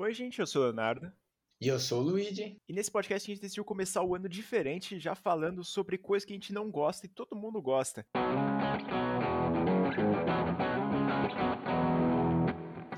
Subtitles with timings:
[0.00, 1.10] Oi, gente, eu sou o Leonardo.
[1.60, 2.56] E eu sou o Luigi.
[2.68, 6.32] E nesse podcast a gente decidiu começar o ano diferente, já falando sobre coisas que
[6.32, 8.06] a gente não gosta e todo mundo gosta.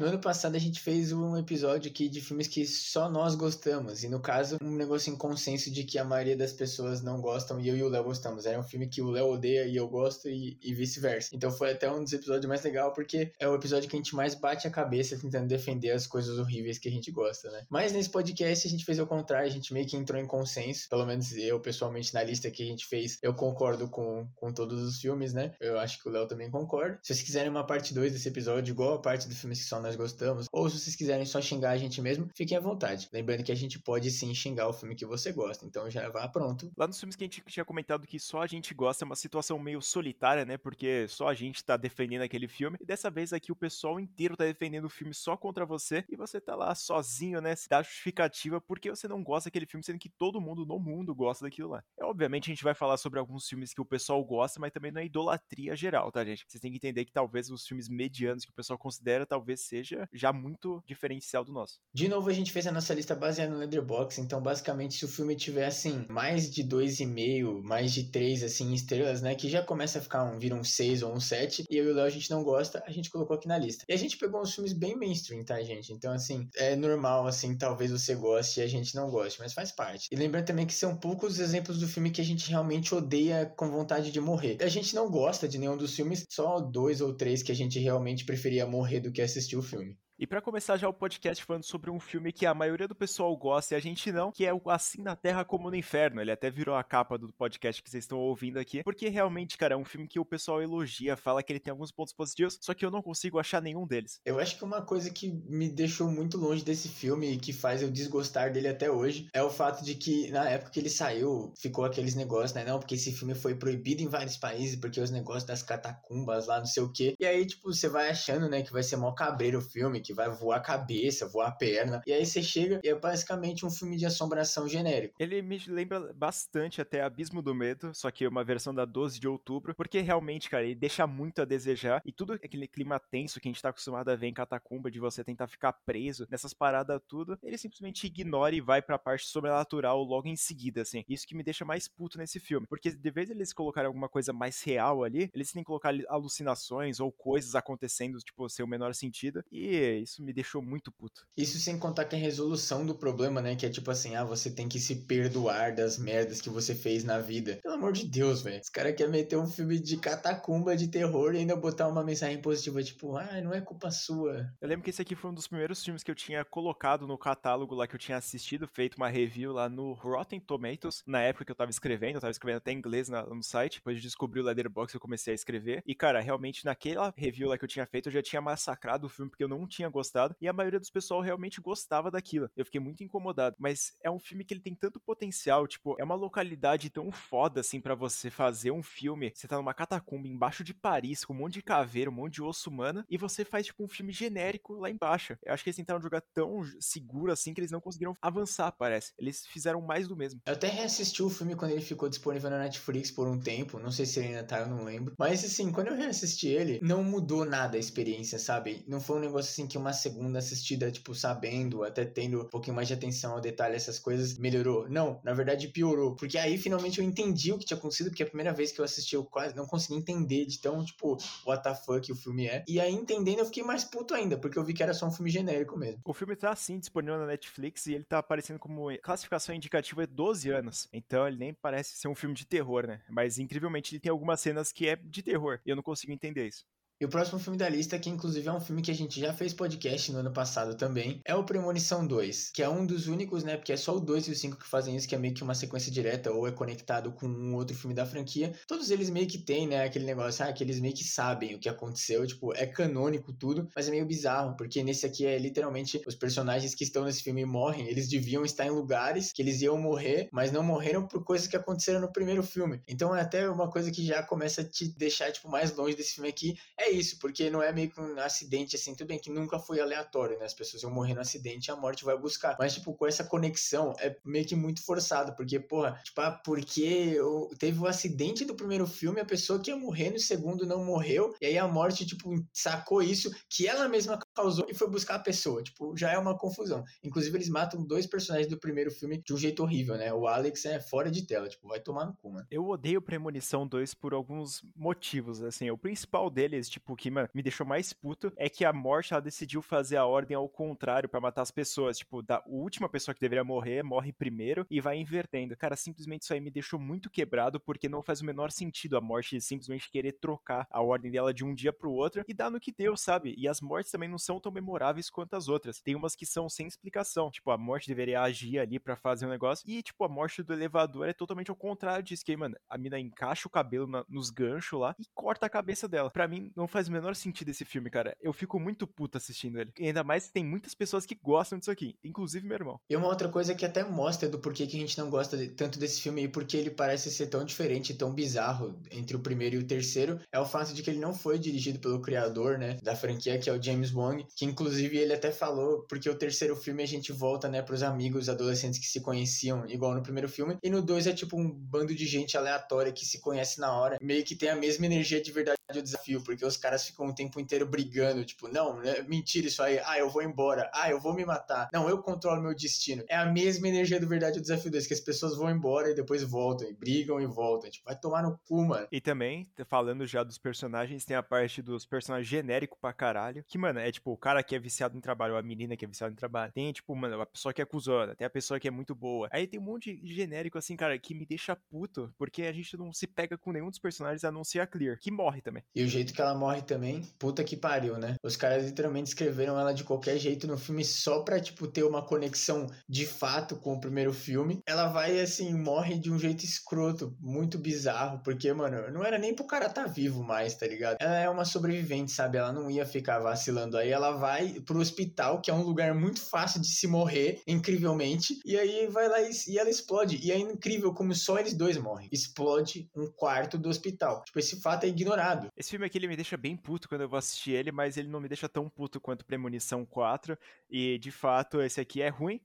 [0.01, 4.03] No ano passado a gente fez um episódio aqui de filmes que só nós gostamos.
[4.03, 7.61] E no caso, um negócio em consenso de que a maioria das pessoas não gostam
[7.61, 8.47] e eu e o Léo gostamos.
[8.47, 11.29] Era um filme que o Léo odeia e eu gosto e, e vice-versa.
[11.35, 14.17] Então foi até um dos episódios mais legais porque é o episódio que a gente
[14.17, 17.67] mais bate a cabeça tentando defender as coisas horríveis que a gente gosta, né?
[17.69, 20.89] Mas nesse podcast a gente fez o contrário, a gente meio que entrou em consenso.
[20.89, 24.81] Pelo menos eu, pessoalmente, na lista que a gente fez, eu concordo com, com todos
[24.83, 25.53] os filmes, né?
[25.61, 26.99] Eu acho que o Léo também concorda.
[27.03, 29.79] Se vocês quiserem uma parte 2 desse episódio, igual a parte dos filmes que só
[29.79, 33.09] nós nós gostamos, ou se vocês quiserem só xingar a gente mesmo, fiquem à vontade.
[33.13, 36.29] Lembrando que a gente pode sim xingar o filme que você gosta, então já vá
[36.29, 36.71] pronto.
[36.77, 39.17] Lá nos filmes que a gente tinha comentado que só a gente gosta, é uma
[39.17, 40.57] situação meio solitária, né?
[40.57, 44.37] Porque só a gente tá defendendo aquele filme, e dessa vez aqui o pessoal inteiro
[44.37, 47.57] tá defendendo o filme só contra você, e você tá lá sozinho, né?
[47.57, 51.13] Se dá justificativa porque você não gosta daquele filme, sendo que todo mundo no mundo
[51.15, 51.83] gosta daquilo lá.
[51.99, 54.93] É, obviamente a gente vai falar sobre alguns filmes que o pessoal gosta, mas também
[54.93, 56.45] não é idolatria geral, tá, gente?
[56.47, 60.09] Vocês têm que entender que talvez os filmes medianos que o pessoal considera, talvez seja
[60.13, 61.81] já muito diferencial do nosso.
[61.93, 65.09] De novo, a gente fez a nossa lista baseada no Letterboxd, então basicamente se o
[65.09, 69.99] filme tiver assim, mais de 2,5, mais de 3 assim estrelas, né, que já começa
[69.99, 72.11] a ficar um, vira um 6 ou um 7, e eu e o Léo a
[72.11, 73.85] gente não gosta, a gente colocou aqui na lista.
[73.89, 75.93] E a gente pegou uns filmes bem mainstream, tá, gente?
[75.93, 79.73] Então assim, é normal assim, talvez você goste e a gente não goste, mas faz
[79.73, 80.09] parte.
[80.11, 83.71] E lembrando também que são poucos exemplos do filme que a gente realmente odeia com
[83.71, 84.59] vontade de morrer.
[84.61, 87.79] A gente não gosta de nenhum dos filmes, só dois ou três que a gente
[87.79, 89.97] realmente preferia morrer do que assistir o filme.
[90.21, 93.35] E para começar já o podcast falando sobre um filme que a maioria do pessoal
[93.35, 96.21] gosta e a gente não, que é o Assim na Terra como no Inferno.
[96.21, 99.73] Ele até virou a capa do podcast que vocês estão ouvindo aqui, porque realmente, cara,
[99.73, 102.75] é um filme que o pessoal elogia, fala que ele tem alguns pontos positivos, só
[102.75, 104.21] que eu não consigo achar nenhum deles.
[104.23, 107.81] Eu acho que uma coisa que me deixou muito longe desse filme e que faz
[107.81, 111.51] eu desgostar dele até hoje é o fato de que na época que ele saiu,
[111.59, 112.63] ficou aqueles negócios, né?
[112.63, 116.59] Não, porque esse filme foi proibido em vários países, porque os negócios das catacumbas lá,
[116.59, 117.15] não sei o quê.
[117.19, 120.15] E aí, tipo, você vai achando, né, que vai ser mó cabreiro o filme, que
[120.15, 122.03] vai voar a cabeça, voar a perna.
[122.05, 125.15] E aí você chega e é basicamente um filme de assombração genérico.
[125.21, 129.29] Ele me lembra bastante até Abismo do Medo, só que uma versão da 12 de
[129.29, 133.49] outubro, porque realmente, cara, ele deixa muito a desejar e tudo aquele clima tenso que
[133.49, 137.01] a gente tá acostumado a ver em Catacumba, de você tentar ficar preso nessas paradas
[137.07, 141.05] tudo, ele simplesmente ignora e vai pra parte sobrenatural logo em seguida, assim.
[141.09, 144.33] Isso que me deixa mais puto nesse filme, porque de vez eles colocarem alguma coisa
[144.33, 148.93] mais real ali, eles têm que colocar alucinações ou coisas acontecendo, tipo, sem o menor
[148.93, 151.27] sentido, e isso me deixou muito puto.
[151.37, 153.57] Isso sem contar que a resolução do problema, né?
[153.57, 157.05] Que é tipo assim, ah, você tem que se perdoar das merdas que você fez
[157.05, 157.59] na vida.
[157.63, 158.61] Pelo amor de Deus, velho.
[158.61, 162.41] Os caras querem meter um filme de catacumba de terror e ainda botar uma mensagem
[162.41, 164.51] positiva, tipo, ah, não é culpa sua.
[164.61, 167.19] Eu lembro que esse aqui foi um dos primeiros filmes que eu tinha colocado no
[167.19, 171.45] catálogo lá que eu tinha assistido, feito uma review lá no Rotten Tomatoes, na época
[171.45, 174.41] que eu tava escrevendo, eu tava escrevendo até em inglês no site, depois de descobrir
[174.41, 175.83] o Leatherbox eu comecei a escrever.
[175.87, 179.11] E, cara, realmente naquela review lá que eu tinha feito, eu já tinha massacrado o
[179.11, 182.51] filme porque eu não tinha gostado e a maioria dos pessoal realmente gostava daquilo.
[182.57, 186.05] Eu fiquei muito incomodado, mas é um filme que ele tem tanto potencial, tipo, é
[186.05, 189.33] uma localidade tão foda assim para você fazer um filme.
[189.35, 192.43] Você tá numa catacumba embaixo de Paris, com um monte de caveira, um monte de
[192.43, 195.37] osso humano, e você faz tipo um filme genérico lá embaixo.
[195.45, 199.13] Eu acho que eles tentaram jogar tão seguro assim que eles não conseguiram avançar, parece.
[199.19, 200.41] Eles fizeram mais do mesmo.
[200.47, 203.91] Eu até reassisti o filme quando ele ficou disponível na Netflix por um tempo, não
[203.91, 205.15] sei se ele ainda tá, eu não lembro.
[205.19, 208.85] Mas assim, quando eu reassisti ele, não mudou nada a experiência, sabe?
[208.87, 212.77] Não foi um negócio assim que uma segunda assistida, tipo, sabendo, até tendo um pouquinho
[212.77, 214.89] mais de atenção ao detalhe, essas coisas, melhorou.
[214.89, 216.15] Não, na verdade piorou.
[216.15, 218.85] Porque aí finalmente eu entendi o que tinha acontecido, porque a primeira vez que eu
[218.85, 222.65] assisti eu quase não consegui entender de tão, tipo, what the fuck o filme é.
[222.69, 225.13] E aí entendendo eu fiquei mais puto ainda, porque eu vi que era só um
[225.13, 226.01] filme genérico mesmo.
[226.05, 230.13] O filme tá assim disponível na Netflix e ele tá aparecendo como classificação indicativa de
[230.13, 230.89] 12 anos.
[230.93, 233.01] Então ele nem parece ser um filme de terror, né?
[233.09, 235.61] Mas incrivelmente ele tem algumas cenas que é de terror.
[235.65, 236.65] E eu não consigo entender isso.
[237.01, 239.33] E o próximo filme da lista, que inclusive é um filme que a gente já
[239.33, 243.43] fez podcast no ano passado também, é o Premonição 2, que é um dos únicos,
[243.43, 243.57] né?
[243.57, 245.43] Porque é só o 2 e o 5 que fazem isso, que é meio que
[245.43, 248.53] uma sequência direta ou é conectado com um outro filme da franquia.
[248.69, 249.83] Todos eles meio que tem, né?
[249.85, 253.67] Aquele negócio, ah, que eles meio que sabem o que aconteceu, tipo, é canônico tudo,
[253.75, 257.47] mas é meio bizarro, porque nesse aqui é literalmente os personagens que estão nesse filme
[257.47, 261.49] morrem, eles deviam estar em lugares que eles iam morrer, mas não morreram por coisas
[261.49, 262.83] que aconteceram no primeiro filme.
[262.87, 266.17] Então é até uma coisa que já começa a te deixar, tipo, mais longe desse
[266.17, 266.59] filme aqui.
[266.79, 269.81] É isso, porque não é meio que um acidente assim, tudo bem que nunca foi
[269.81, 270.45] aleatório, né?
[270.45, 272.57] As pessoas iam morrer no acidente e a morte vai buscar.
[272.59, 277.17] Mas, tipo, com essa conexão é meio que muito forçado, porque, porra, tipo, ah, porque
[277.59, 280.85] teve o um acidente do primeiro filme, a pessoa que ia morrer no segundo não
[280.85, 285.17] morreu, e aí a morte, tipo, sacou isso que ela mesma causou e foi buscar
[285.17, 285.63] a pessoa.
[285.63, 286.85] Tipo, já é uma confusão.
[287.03, 290.13] Inclusive, eles matam dois personagens do primeiro filme de um jeito horrível, né?
[290.13, 292.47] O Alex é fora de tela, tipo, vai tomar no cu, mano.
[292.51, 295.71] Eu odeio Premonição 2 por alguns motivos, assim.
[295.71, 299.23] O principal deles, tipo, que mano, me deixou mais puto é que a morte ela
[299.23, 301.99] decidiu fazer a ordem ao contrário para matar as pessoas.
[301.99, 305.57] Tipo, da última pessoa que deveria morrer, morre primeiro e vai invertendo.
[305.57, 309.01] Cara, simplesmente isso aí me deixou muito quebrado porque não faz o menor sentido a
[309.01, 312.61] morte simplesmente querer trocar a ordem dela de um dia pro outro e dá no
[312.61, 313.35] que deu, sabe?
[313.37, 315.81] E as mortes também não são tão memoráveis quanto as outras.
[315.81, 317.31] Tem umas que são sem explicação.
[317.31, 320.53] Tipo, a morte deveria agir ali para fazer um negócio e, tipo, a morte do
[320.53, 322.25] elevador é totalmente ao contrário disso.
[322.25, 325.89] Que, mano, a mina encaixa o cabelo na, nos ganchos lá e corta a cabeça
[325.89, 326.11] dela.
[326.11, 328.17] Para mim, não faz o menor sentido esse filme, cara.
[328.21, 329.73] Eu fico muito puto assistindo ele.
[329.79, 332.81] E ainda mais que tem muitas pessoas que gostam disso aqui, inclusive meu irmão.
[332.89, 335.49] E uma outra coisa que até mostra do porquê que a gente não gosta de,
[335.49, 339.57] tanto desse filme e porque ele parece ser tão diferente, tão bizarro entre o primeiro
[339.57, 342.77] e o terceiro, é o fato de que ele não foi dirigido pelo criador, né,
[342.83, 346.55] da franquia, que é o James Wong, que inclusive ele até falou, porque o terceiro
[346.55, 350.57] filme a gente volta, né, pros amigos adolescentes que se conheciam, igual no primeiro filme,
[350.63, 353.99] e no dois é tipo um bando de gente aleatória que se conhece na hora,
[354.01, 357.15] meio que tem a mesma energia de verdade do desafio, porque os caras ficam o
[357.15, 361.01] tempo inteiro brigando, tipo, não, é mentira isso aí, ah, eu vou embora, ah, eu
[361.01, 363.05] vou me matar, não, eu controlo meu destino.
[363.09, 365.95] É a mesma energia do verdade do desafio 2, que as pessoas vão embora e
[365.95, 368.89] depois voltam, e brigam e voltam, tipo, vai tomar no cu, mano.
[368.91, 373.59] E também, falando já dos personagens, tem a parte dos personagens genérico pra caralho, que,
[373.59, 376.13] mano, é tipo, o cara que é viciado em trabalho, a menina que é viciada
[376.13, 378.71] em trabalho, tem, tipo, mano, a pessoa que é cuzona, tem a pessoa que é
[378.71, 379.29] muito boa.
[379.33, 382.77] Aí tem um monte de genérico, assim, cara, que me deixa puto, porque a gente
[382.77, 385.60] não se pega com nenhum dos personagens a não ser a Clear, que morre também.
[385.75, 388.15] E o jeito que ela morre também, puta que pariu, né?
[388.23, 392.03] Os caras literalmente escreveram ela de qualquer jeito no filme só pra, tipo, ter uma
[392.03, 394.61] conexão de fato com o primeiro filme.
[394.67, 399.35] Ela vai, assim, morre de um jeito escroto, muito bizarro, porque, mano, não era nem
[399.35, 400.97] pro cara tá vivo mais, tá ligado?
[401.01, 402.39] Ela é uma sobrevivente, sabe?
[402.39, 403.77] Ela não ia ficar vacilando.
[403.77, 408.39] Aí ela vai pro hospital, que é um lugar muito fácil de se morrer, incrivelmente,
[408.45, 410.19] e aí vai lá e, e ela explode.
[410.23, 412.09] E é incrível como só eles dois morrem.
[412.13, 414.23] Explode um quarto do hospital.
[414.25, 415.49] Tipo, esse fato é ignorado.
[415.57, 418.09] Esse filme aqui, ele me deixa bem puto quando eu vou assistir ele, mas ele
[418.09, 420.39] não me deixa tão puto quanto Premonição 4.
[420.69, 422.41] E, de fato, esse aqui é ruim.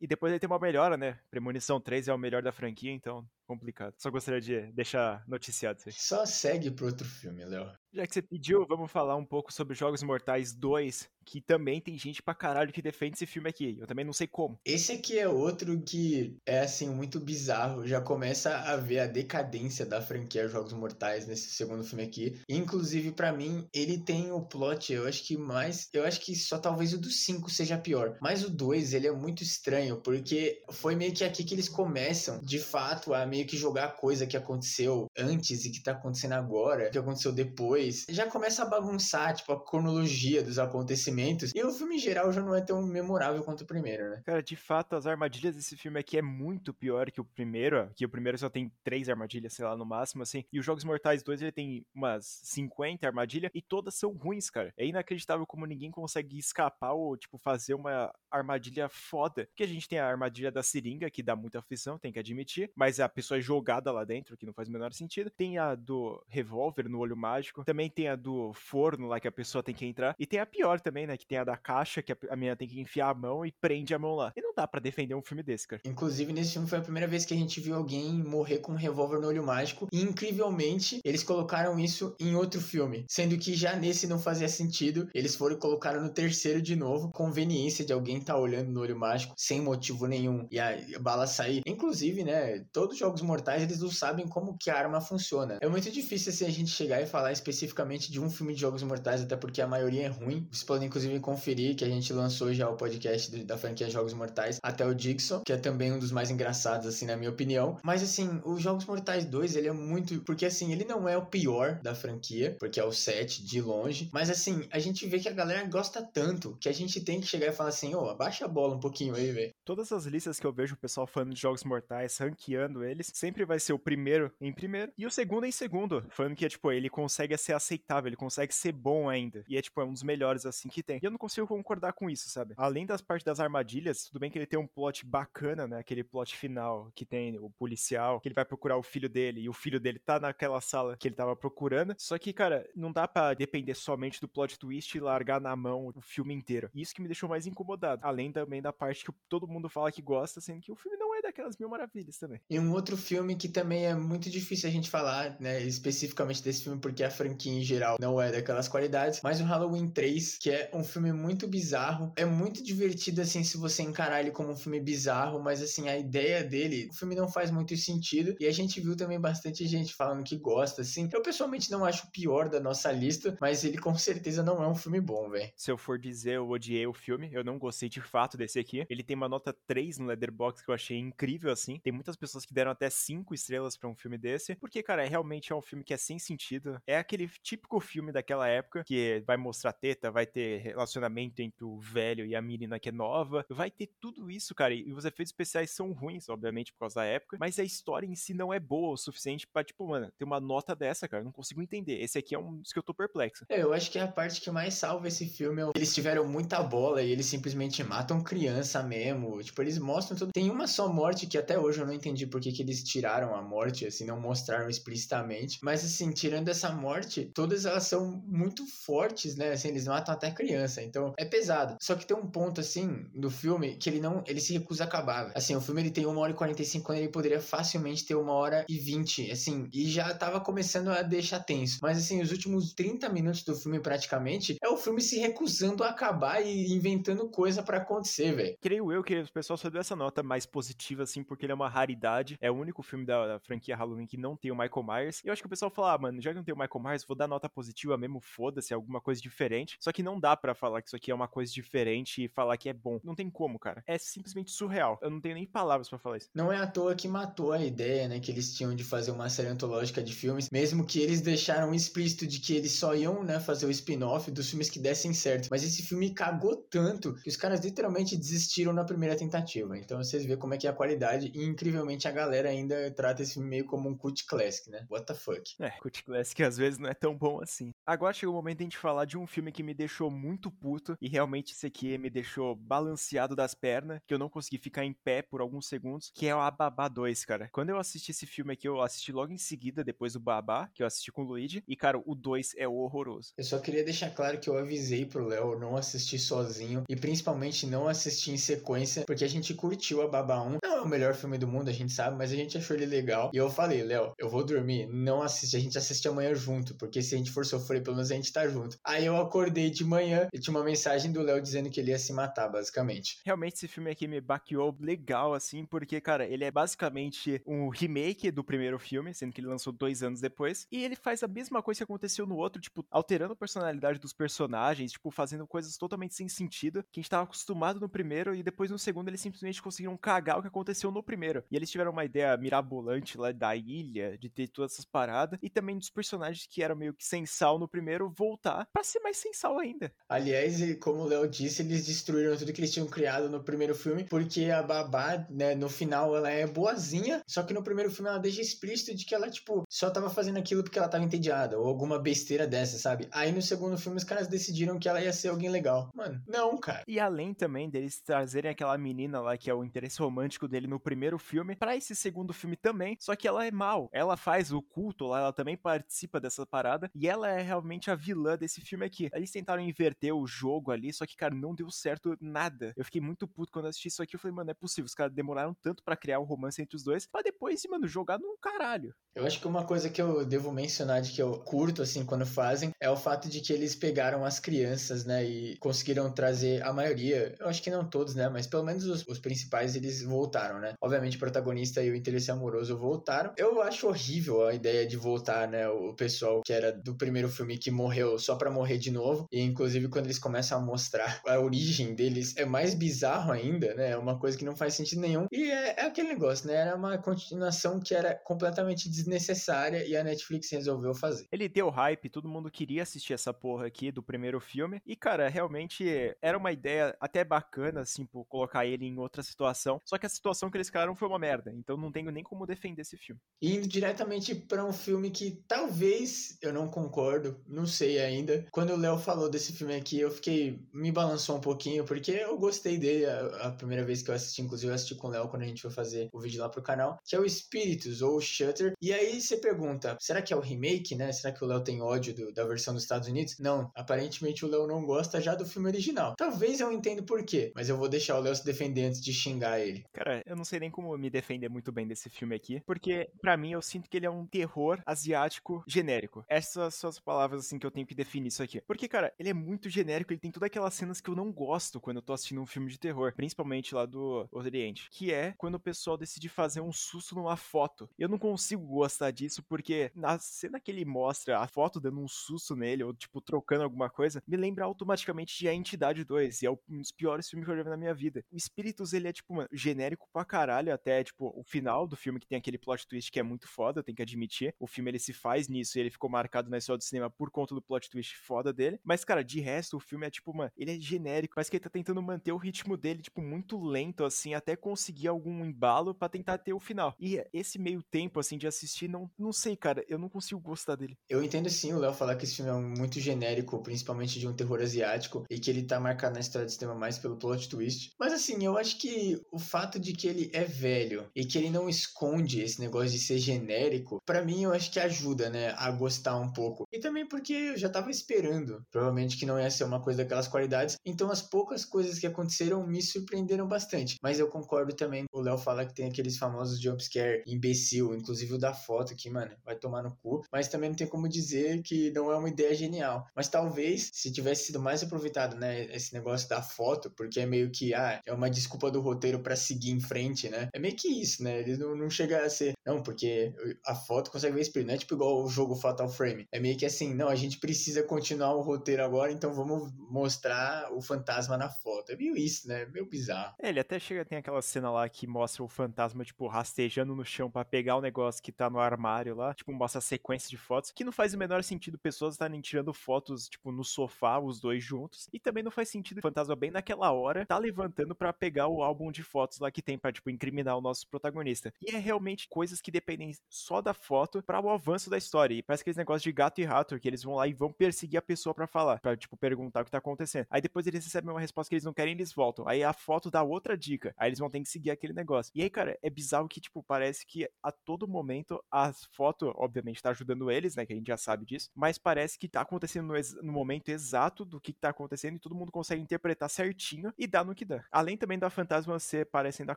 [0.00, 1.18] E depois ele tem uma melhora, né?
[1.30, 3.94] Premonição 3 é o melhor da franquia, então complicado.
[3.98, 5.94] Só gostaria de deixar noticiado isso aí.
[5.94, 7.70] Só segue pro outro filme, Léo.
[7.94, 11.96] Já que você pediu, vamos falar um pouco sobre Jogos Mortais 2, que também tem
[11.96, 13.76] gente pra caralho que defende esse filme aqui.
[13.78, 14.58] Eu também não sei como.
[14.64, 17.86] Esse aqui é outro que é, assim, muito bizarro.
[17.86, 22.40] Já começa a ver a decadência da franquia Jogos Mortais nesse segundo filme aqui.
[22.48, 25.88] Inclusive, para mim, ele tem o plot, eu acho que mais.
[25.92, 28.18] Eu acho que só talvez o do 5 seja pior.
[28.20, 32.40] Mas o 2, ele é muito estranho, porque foi meio que aqui que eles começam,
[32.40, 36.88] de fato, a meio que jogar coisa que aconteceu antes e que tá acontecendo agora,
[36.90, 41.50] que aconteceu depois já começa a bagunçar, tipo, a cronologia dos acontecimentos.
[41.52, 44.22] E o filme em geral já não é tão memorável quanto o primeiro, né?
[44.24, 47.90] Cara, de fato, as armadilhas desse filme aqui é muito pior que o primeiro.
[47.96, 50.44] Que o primeiro só tem três armadilhas, sei lá, no máximo, assim.
[50.52, 54.72] E os Jogos Mortais 2, ele tem umas 50 armadilhas e todas são ruins, cara.
[54.76, 59.46] É inacreditável como ninguém consegue escapar ou, tipo, fazer uma armadilha foda.
[59.46, 62.70] Porque a gente tem a armadilha da seringa, que dá muita aflição, tem que admitir.
[62.76, 65.30] Mas a pessoa é jogada lá dentro, que não faz o menor sentido.
[65.30, 67.64] Tem a do revólver no olho mágico.
[67.64, 70.16] Também tem a do forno lá que a pessoa tem que entrar.
[70.18, 71.16] E tem a pior também, né?
[71.16, 73.94] Que tem a da caixa, que a menina tem que enfiar a mão e prende
[73.94, 74.32] a mão lá.
[74.36, 75.82] E não dá para defender um filme desse, cara.
[75.84, 78.76] Inclusive, nesse filme foi a primeira vez que a gente viu alguém morrer com um
[78.76, 79.86] revólver no olho mágico.
[79.92, 83.04] E incrivelmente, eles colocaram isso em outro filme.
[83.08, 85.08] Sendo que já nesse não fazia sentido.
[85.14, 87.10] Eles foram e colocaram no terceiro de novo.
[87.12, 90.46] Conveniência de alguém estar tá olhando no olho mágico sem motivo nenhum.
[90.50, 91.62] E a bala sair.
[91.66, 92.64] Inclusive, né?
[92.72, 95.58] Todos os jogos mortais eles não sabem como que a arma funciona.
[95.60, 98.82] É muito difícil assim a gente chegar e falar especificamente de um filme de Jogos
[98.82, 100.46] Mortais, até porque a maioria é ruim.
[100.50, 104.58] Vocês podem, inclusive, conferir que a gente lançou já o podcast da franquia Jogos Mortais,
[104.62, 107.78] até o Dixon, que é também um dos mais engraçados, assim, na minha opinião.
[107.82, 110.20] Mas, assim, o Jogos Mortais 2, ele é muito...
[110.22, 114.08] Porque, assim, ele não é o pior da franquia, porque é o 7 de longe.
[114.12, 117.26] Mas, assim, a gente vê que a galera gosta tanto que a gente tem que
[117.26, 119.52] chegar e falar assim, ô, oh, abaixa a bola um pouquinho aí, velho.
[119.64, 123.44] Todas as listas que eu vejo o pessoal falando de Jogos Mortais, ranqueando eles, sempre
[123.44, 126.04] vai ser o primeiro em primeiro e o segundo em segundo.
[126.10, 129.44] Falando que, é, tipo, ele consegue ser aceitável ele consegue ser bom ainda.
[129.48, 130.98] E é, tipo, é um dos melhores, assim, que tem.
[131.02, 132.54] E eu não consigo concordar com isso, sabe?
[132.56, 135.78] Além das partes das armadilhas, tudo bem que ele tem um plot bacana, né?
[135.78, 139.48] Aquele plot final que tem o policial, que ele vai procurar o filho dele e
[139.48, 141.94] o filho dele tá naquela sala que ele tava procurando.
[141.98, 145.88] Só que, cara, não dá para depender somente do plot twist e largar na mão
[145.94, 146.70] o filme inteiro.
[146.74, 148.00] Isso que me deixou mais incomodado.
[148.04, 151.14] Além também da parte que todo mundo fala que gosta, sendo que o filme não
[151.14, 152.40] é daquelas mil maravilhas também.
[152.48, 156.62] E um outro filme que também é muito difícil a gente falar, né, especificamente desse
[156.62, 160.50] filme, porque a franquia em geral não é daquelas qualidades, mas o Halloween 3, que
[160.50, 164.56] é um filme muito bizarro, é muito divertido, assim, se você encarar ele como um
[164.56, 168.52] filme bizarro, mas, assim, a ideia dele, o filme não faz muito sentido, e a
[168.52, 171.08] gente viu também bastante gente falando que gosta, assim.
[171.12, 174.68] Eu, pessoalmente, não acho o pior da nossa lista, mas ele com certeza não é
[174.68, 175.50] um filme bom, velho.
[175.56, 178.84] Se eu for dizer, eu odiei o filme, eu não gostei de fato desse aqui.
[178.88, 181.78] Ele tem uma nota 3 no Letterboxd que eu achei incrível, assim.
[181.82, 185.08] Tem muitas pessoas que deram até 5 estrelas para um filme desse, porque, cara, é,
[185.08, 186.80] realmente é um filme que é sem sentido.
[186.86, 191.78] É aquele típico filme daquela época que vai mostrar teta, vai ter relacionamento entre o
[191.78, 194.74] velho e a menina que é nova, vai ter tudo isso, cara.
[194.74, 198.14] E os efeitos especiais são ruins, obviamente, por causa da época, mas a história em
[198.14, 201.24] si não é boa o suficiente para tipo, mano, ter uma nota dessa, cara.
[201.24, 202.00] Não consigo entender.
[202.00, 203.44] Esse aqui é um dos que eu tô perplexo.
[203.48, 206.62] É, eu acho que a parte que mais salva esse filme é eles tiveram muita
[206.62, 209.42] bola e eles simplesmente matam criança mesmo.
[209.42, 210.32] Tipo, eles mostram tudo.
[210.32, 213.42] Tem uma só morte que até hoje eu não entendi por que, que tiraram a
[213.42, 215.58] morte, assim, não mostraram explicitamente.
[215.62, 219.52] Mas, assim, tirando essa morte, todas elas são muito fortes, né?
[219.52, 220.82] Assim, eles matam até criança.
[220.82, 221.76] Então, é pesado.
[221.80, 224.22] Só que tem um ponto, assim, do filme que ele não.
[224.26, 225.32] Ele se recusa a acabar.
[225.34, 228.32] Assim, o filme ele tem uma hora e 45 quando ele poderia facilmente ter uma
[228.32, 229.68] hora e 20, assim.
[229.72, 231.78] E já tava começando a deixar tenso.
[231.82, 235.88] Mas, assim, os últimos 30 minutos do filme, praticamente, é o filme se recusando a
[235.88, 238.56] acabar e inventando coisa para acontecer, velho.
[238.60, 241.54] Creio eu que o pessoal só deu essa nota mais positiva, assim, porque ele é
[241.54, 242.36] uma raridade.
[242.40, 245.22] É o único filme da, da franquia Halloween que não tem o Michael Myers.
[245.24, 246.82] E eu acho que o pessoal fala, ah, mano, já que não tem o Michael
[246.82, 249.76] Myers, vou dar nota positiva mesmo, foda-se, alguma coisa diferente.
[249.80, 252.56] Só que não dá para falar que isso aqui é uma coisa diferente e falar
[252.56, 252.98] que é bom.
[253.04, 253.82] Não tem como, cara.
[253.86, 254.98] É simplesmente surreal.
[255.02, 256.30] Eu não tenho nem palavras para falar isso.
[256.34, 259.28] Não é à toa que matou a ideia, né, que eles tinham de fazer uma
[259.28, 263.40] série antológica de filmes, mesmo que eles deixaram explícito de que eles só iam, né,
[263.40, 265.48] fazer o spin-off dos filmes que dessem certo.
[265.50, 269.76] Mas esse filme cagou tanto que os caras literalmente desistiram na primeira tentativa.
[269.78, 273.22] Então vocês vê como é que é a qualidade e incrivelmente a galera ainda trata
[273.22, 274.86] esse meio como um cult classic, né?
[274.90, 275.54] What the fuck?
[275.60, 277.70] É, cult classic às vezes não é tão bom assim.
[277.86, 280.50] Agora chegou o momento de a gente falar de um filme que me deixou muito
[280.50, 284.84] puto e realmente esse aqui me deixou balanceado das pernas, que eu não consegui ficar
[284.84, 287.48] em pé por alguns segundos, que é o Ababá 2, cara.
[287.52, 290.82] Quando eu assisti esse filme aqui, eu assisti logo em seguida, depois do Babá, que
[290.82, 293.32] eu assisti com o Luigi, e cara, o 2 é horroroso.
[293.36, 297.66] Eu só queria deixar claro que eu avisei pro Léo não assistir sozinho e principalmente
[297.66, 300.58] não assistir em sequência, porque a gente curtiu a Babá 1.
[300.62, 302.86] Não é o melhor filme do mundo, a gente sabe, mas a gente achou ele
[302.86, 303.30] legal.
[303.32, 307.02] E eu falei, Léo, eu vou dormir, não assiste, a gente assiste amanhã junto, porque
[307.02, 308.76] se a gente for sofrer, pelo menos a gente tá junto.
[308.84, 311.98] Aí eu acordei de manhã e tinha uma mensagem do Léo dizendo que ele ia
[311.98, 313.18] se matar, basicamente.
[313.24, 318.30] Realmente esse filme aqui me baqueou legal, assim, porque, cara, ele é basicamente um remake
[318.30, 321.62] do primeiro filme, sendo que ele lançou dois anos depois, e ele faz a mesma
[321.62, 326.14] coisa que aconteceu no outro, tipo, alterando a personalidade dos personagens, tipo, fazendo coisas totalmente
[326.14, 329.62] sem sentido, que a gente tava acostumado no primeiro, e depois no segundo eles simplesmente
[329.62, 331.44] conseguiram cagar o que aconteceu no primeiro.
[331.50, 335.50] E eles tiveram uma ideia mirabolante lá da ilha, de ter todas essas paradas, e
[335.50, 339.16] também dos personagens que eram meio que sem sal no primeiro, voltar para ser mais
[339.16, 339.92] sem sal ainda.
[340.08, 344.04] Aliás, como o Léo disse, eles destruíram tudo que eles tinham criado no primeiro filme,
[344.04, 348.18] porque a babá, né, no final ela é boazinha, só que no primeiro filme ela
[348.18, 351.66] deixa explícito de que ela, tipo, só tava fazendo aquilo porque ela tava entediada, ou
[351.66, 353.08] alguma besteira dessa, sabe?
[353.10, 355.90] Aí no segundo filme os caras decidiram que ela ia ser alguém legal.
[355.94, 356.82] Mano, não, cara.
[356.86, 360.80] E além também deles trazerem aquela menina lá que é o interesse romântico dele no
[360.80, 363.88] primeiro filme, para esse segundo filme também, só que ela é mal.
[363.92, 367.94] Ela faz o culto lá, ela também participa dessa parada, e ela é realmente a
[367.94, 369.08] vilã desse filme aqui.
[369.12, 372.72] Eles tentaram inverter o jogo ali, só que, cara, não deu certo nada.
[372.76, 374.16] Eu fiquei muito puto quando assisti isso aqui.
[374.16, 374.86] Eu falei, mano, é possível.
[374.86, 378.18] Os caras demoraram tanto para criar o romance entre os dois, pra depois, mano, jogar
[378.18, 378.94] no caralho.
[379.16, 382.26] Eu acho que uma coisa que eu devo mencionar de que eu curto, assim, quando
[382.26, 386.72] fazem, é o fato de que eles pegaram as crianças, né, e conseguiram trazer a
[386.72, 390.58] maioria, eu acho que não todos, né, mas pelo menos os, os principais eles voltaram,
[390.58, 390.74] né.
[390.80, 393.32] Obviamente o protagonista e o interesse amoroso voltaram.
[393.36, 397.56] Eu acho horrível a ideia de voltar, né, o pessoal que era do primeiro filme
[397.56, 401.38] que morreu só pra morrer de novo, e inclusive quando eles começam a mostrar a
[401.38, 405.26] origem deles, é mais bizarro ainda, né, é uma coisa que não faz sentido nenhum,
[405.30, 410.02] e é, é aquele negócio, né, era uma continuação que era completamente desnecessária e a
[410.02, 411.26] Netflix resolveu fazer.
[411.30, 414.80] Ele deu hype, todo mundo queria assistir essa porra aqui do primeiro filme.
[414.86, 415.84] E, cara, realmente
[416.20, 419.80] era uma ideia até bacana, assim, por colocar ele em outra situação.
[419.84, 421.52] Só que a situação que eles criaram foi uma merda.
[421.54, 423.20] Então não tenho nem como defender esse filme.
[423.42, 428.46] Indo diretamente para um filme que talvez eu não concordo, não sei ainda.
[428.50, 430.60] Quando o Léo falou desse filme aqui, eu fiquei.
[430.72, 434.42] me balançou um pouquinho, porque eu gostei dele a, a primeira vez que eu assisti.
[434.42, 436.62] Inclusive, eu assisti com o Léo quando a gente foi fazer o vídeo lá pro
[436.62, 438.74] canal, que é o Espíritos ou Shutter.
[438.80, 441.12] E aí você pergunta: será que é o remake, né?
[441.12, 443.38] Será que o Léo tem ódio do, da versão dos Estados Unidos?
[443.38, 446.14] Não, aparentemente o Léo não gosta já do filme original.
[446.16, 449.12] Talvez eu entenda por quê, mas eu vou deixar o Léo se defender antes de
[449.12, 449.84] xingar ele.
[449.92, 453.36] Cara, eu não sei nem como me defender muito bem desse filme aqui, porque para
[453.36, 456.24] mim eu sinto que ele é um terror asiático genérico.
[456.28, 458.60] Essas são as palavras assim que eu tenho que definir isso aqui.
[458.66, 461.80] Porque, cara, ele é muito genérico, ele tem todas aquelas cenas que eu não gosto
[461.80, 465.56] quando eu tô assistindo um filme de terror, principalmente lá do Oriente, que é quando
[465.56, 467.88] o pessoal decide fazer um susto numa foto.
[467.98, 472.08] Eu não consigo gostar disso porque na cena que ele mostra a foto dando um
[472.08, 476.46] susto nele ou tipo trocando alguma coisa, me lembra automaticamente de A Entidade 2, e
[476.46, 478.24] é um dos piores filmes que eu já vi na minha vida.
[478.30, 482.20] O Espíritos, ele é tipo, mano, genérico pra caralho até tipo o final do filme
[482.20, 484.54] que tem aquele plot twist que é muito foda, tem que admitir.
[484.58, 487.30] O filme ele se faz nisso e ele ficou marcado na história do cinema por
[487.30, 488.78] conta do plot twist foda dele.
[488.84, 491.34] Mas, cara, de resto, o filme é tipo, mano, ele é genérico.
[491.34, 495.08] Parece que ele tá tentando manter o ritmo dele, tipo, muito lento, assim, até conseguir
[495.08, 496.94] algum embalo para tentar ter o final.
[496.98, 500.76] E esse meio tempo, assim, de assistir, não, não sei, cara, eu não consigo gostar
[500.76, 500.96] dele.
[501.08, 504.34] Eu entendo sim o Léo falar que esse filme é muito genérico, principalmente de um
[504.34, 507.90] terror asiático, e que ele tá marcado na história do cinema mais pelo plot twist.
[507.98, 511.50] Mas, assim, eu acho que o fato de que ele é velho e que ele
[511.50, 515.70] não esconde esse negócio de ser genérico, para mim eu acho que ajuda, né, a
[515.70, 516.66] gostar um pouco.
[516.72, 520.28] E também porque eu já tava esperando, provavelmente que não ia ser uma coisa daquelas
[520.28, 523.96] qualidades, então as poucas coisas que aconteceram me surpreenderam bastante.
[524.02, 528.38] Mas eu concordo também, o Léo fala que tem aqueles famosos jumpscare imbecil, inclusive o
[528.38, 531.90] da foto que, mano, vai tomar no cu, mas também não tem como dizer que
[531.90, 533.06] não é uma ideia genial.
[533.14, 537.50] Mas talvez, se tivesse sido mais aproveitado, né, esse negócio da foto, porque é meio
[537.50, 540.48] que, ah, é uma desculpa do roteiro para seguir em frente, né?
[540.52, 541.40] É meio que isso, né?
[541.40, 543.34] Ele não, não chega a ser, não, porque
[543.66, 546.26] a foto consegue ver espírito, não é tipo igual o jogo Fatal Frame.
[546.32, 550.72] É meio que assim, não, a gente precisa continuar o roteiro agora, então vamos mostrar
[550.72, 551.92] o fantasma na foto.
[551.92, 552.66] É meio isso, né?
[552.66, 553.34] Meio bizarro.
[553.40, 557.04] É, ele até chega, tem aquela cena lá que mostra o fantasma, tipo, rastejando no
[557.04, 560.70] chão para pegar o negócio que tá no armário lá, tipo, mostra sequência de fotos,
[560.70, 564.62] que não faz o menor sentido pessoas estarem tirando fotos, tipo, no sofá, os dois
[564.62, 568.48] juntos, e também não faz sentido o fantasma bem naquela hora tá levantando para pegar
[568.48, 571.52] o álbum de fotos lá que tem pra, tipo, incriminar o nosso protagonista.
[571.60, 575.34] E é realmente coisas que dependem só da foto para o avanço da história.
[575.34, 577.98] E parece aqueles negócios de gato e rato, que eles vão lá e vão perseguir
[577.98, 580.26] a pessoa para falar, para tipo, perguntar o que tá acontecendo.
[580.30, 582.46] Aí depois eles recebem uma resposta que eles não querem, eles voltam.
[582.48, 583.94] Aí a foto dá outra dica.
[583.96, 585.32] Aí eles vão ter que seguir aquele negócio.
[585.34, 589.82] E aí, cara, é bizarro que, tipo, parece que a todo momento a foto, obviamente,
[589.82, 590.64] tá ajudando eles, né?
[590.64, 591.50] Que a gente já sabe disso.
[591.54, 595.20] Mas parece que tá acontecendo no, no momento exato do que, que tá acontecendo e
[595.20, 597.64] todo mundo consegue interpretar certinho e dá no que dá.
[597.70, 599.56] Além também da fantasma ser parecendo a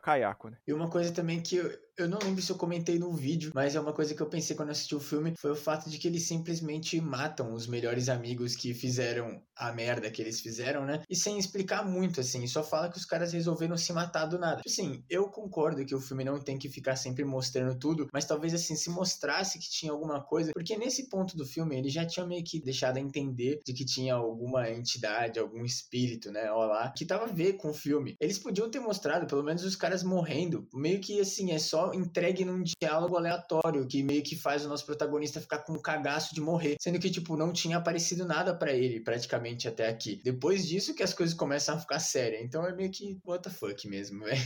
[0.00, 0.58] Kayako, né?
[0.66, 3.74] E uma coisa também que eu, eu não lembro se eu comentei no vídeo, mas
[3.74, 6.06] é uma coisa que eu pensei quando assisti o filme, foi o fato de que
[6.06, 11.02] eles simplesmente matam os melhores amigos que fizeram a merda que eles fizeram, né?
[11.08, 14.62] E sem explicar muito, assim, só fala que os caras resolveram se matar do nada.
[14.64, 18.54] Assim, eu concordo que o filme não tem que ficar sempre mostrando tudo, mas talvez,
[18.72, 22.26] assim, se mostrasse que tinha alguma coisa, porque nesse ponto do filme ele já tinha
[22.26, 26.50] meio que deixado a entender de que tinha alguma entidade, algum espírito, né?
[26.50, 28.16] Ó lá, que tava a ver com o filme.
[28.20, 32.44] Eles podiam ter mostrado, pelo menos, os caras morrendo, meio que assim, é só entregue
[32.44, 36.40] num diálogo aleatório, que meio que faz o nosso protagonista ficar com um cagaço de
[36.40, 40.20] morrer, sendo que, tipo, não tinha aparecido nada para ele, praticamente até aqui.
[40.22, 43.50] Depois disso que as coisas começam a ficar sérias, então é meio que what the
[43.50, 44.40] fuck mesmo, velho.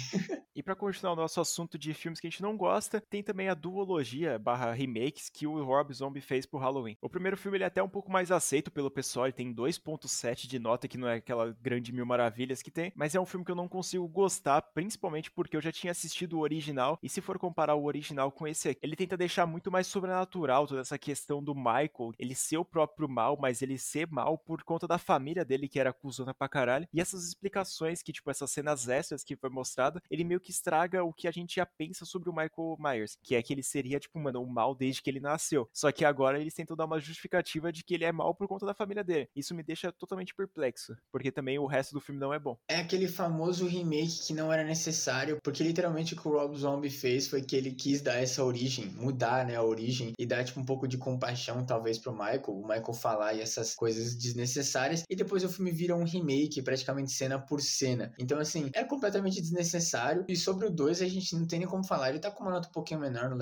[0.55, 3.49] e para continuar o nosso assunto de filmes que a gente não gosta, tem também
[3.49, 6.97] a duologia barra remakes que o Rob Zombie fez pro Halloween.
[7.01, 10.47] O primeiro filme ele é até um pouco mais aceito pelo pessoal, ele tem 2.7
[10.47, 13.45] de nota, que não é aquela grande mil maravilhas que tem, mas é um filme
[13.45, 17.21] que eu não consigo gostar, principalmente porque eu já tinha assistido o original, e se
[17.21, 20.99] for comparar o original com esse aqui, ele tenta deixar muito mais sobrenatural toda essa
[20.99, 24.99] questão do Michael, ele ser o próprio mal, mas ele ser mal por conta da
[24.99, 29.23] família dele, que era acusona pra caralho, e essas explicações que, tipo, essas cenas extras
[29.23, 32.33] que foi mostrada, ele meio que estraga o que a gente já pensa sobre o
[32.33, 35.69] Michael Myers, que é que ele seria, tipo, mano, o mal desde que ele nasceu.
[35.73, 38.67] Só que agora eles tentam dar uma justificativa de que ele é mal por conta
[38.67, 39.29] da família dele.
[39.35, 42.57] Isso me deixa totalmente perplexo, porque também o resto do filme não é bom.
[42.69, 46.91] É aquele famoso remake que não era necessário, porque literalmente o que o Rob Zombie
[46.91, 50.61] fez foi que ele quis dar essa origem, mudar, né, a origem e dar, tipo,
[50.61, 55.17] um pouco de compaixão, talvez, pro Michael, o Michael falar e essas coisas desnecessárias, e
[55.17, 58.13] depois o filme vira um remake, praticamente cena por cena.
[58.19, 61.87] Então, assim, é completamente desnecessário, e sobre o 2 a gente não tem nem como
[61.87, 63.37] falar, ele tá com uma nota um pouquinho menor no